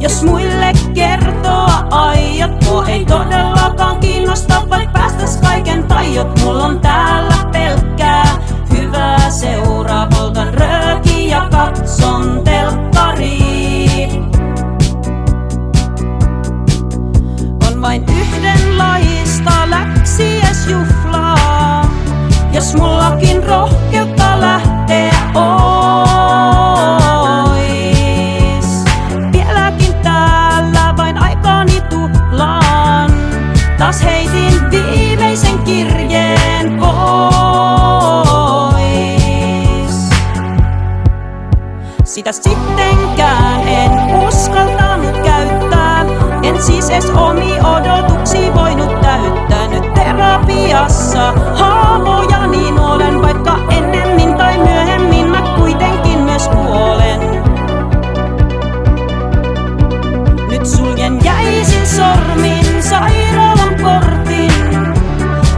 [0.01, 6.41] Jos muille kertoa aiot, tuo ei todellakaan kiinnosta, vaikka päästäs kaiken tajot.
[6.41, 8.25] Mulla on täällä pelkkää
[8.73, 14.25] hyvää seuraa, poltan rööki ja katson telkkariin.
[17.67, 21.91] on vain yhdenlaista läksiäisjuhlaa.
[22.53, 23.90] Jos mullakin rohkeutta
[42.21, 43.91] Sitä sittenkään en
[44.29, 46.05] uskaltanut käyttää.
[46.43, 49.69] En siis edes omi odotuksi voinut täyttää.
[49.69, 57.21] Nyt terapiassa Haavoja niin olen, vaikka ennemmin tai myöhemmin mä kuitenkin myös kuolen
[60.51, 64.53] Nyt suljen jäisin sormin sairaalan portin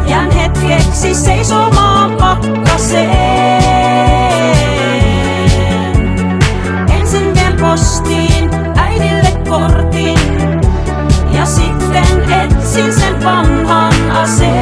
[0.07, 3.53] Jään hetkeksi seisomaan pakkaseen
[11.95, 14.62] Ja sitten etsin sen vanhan aseen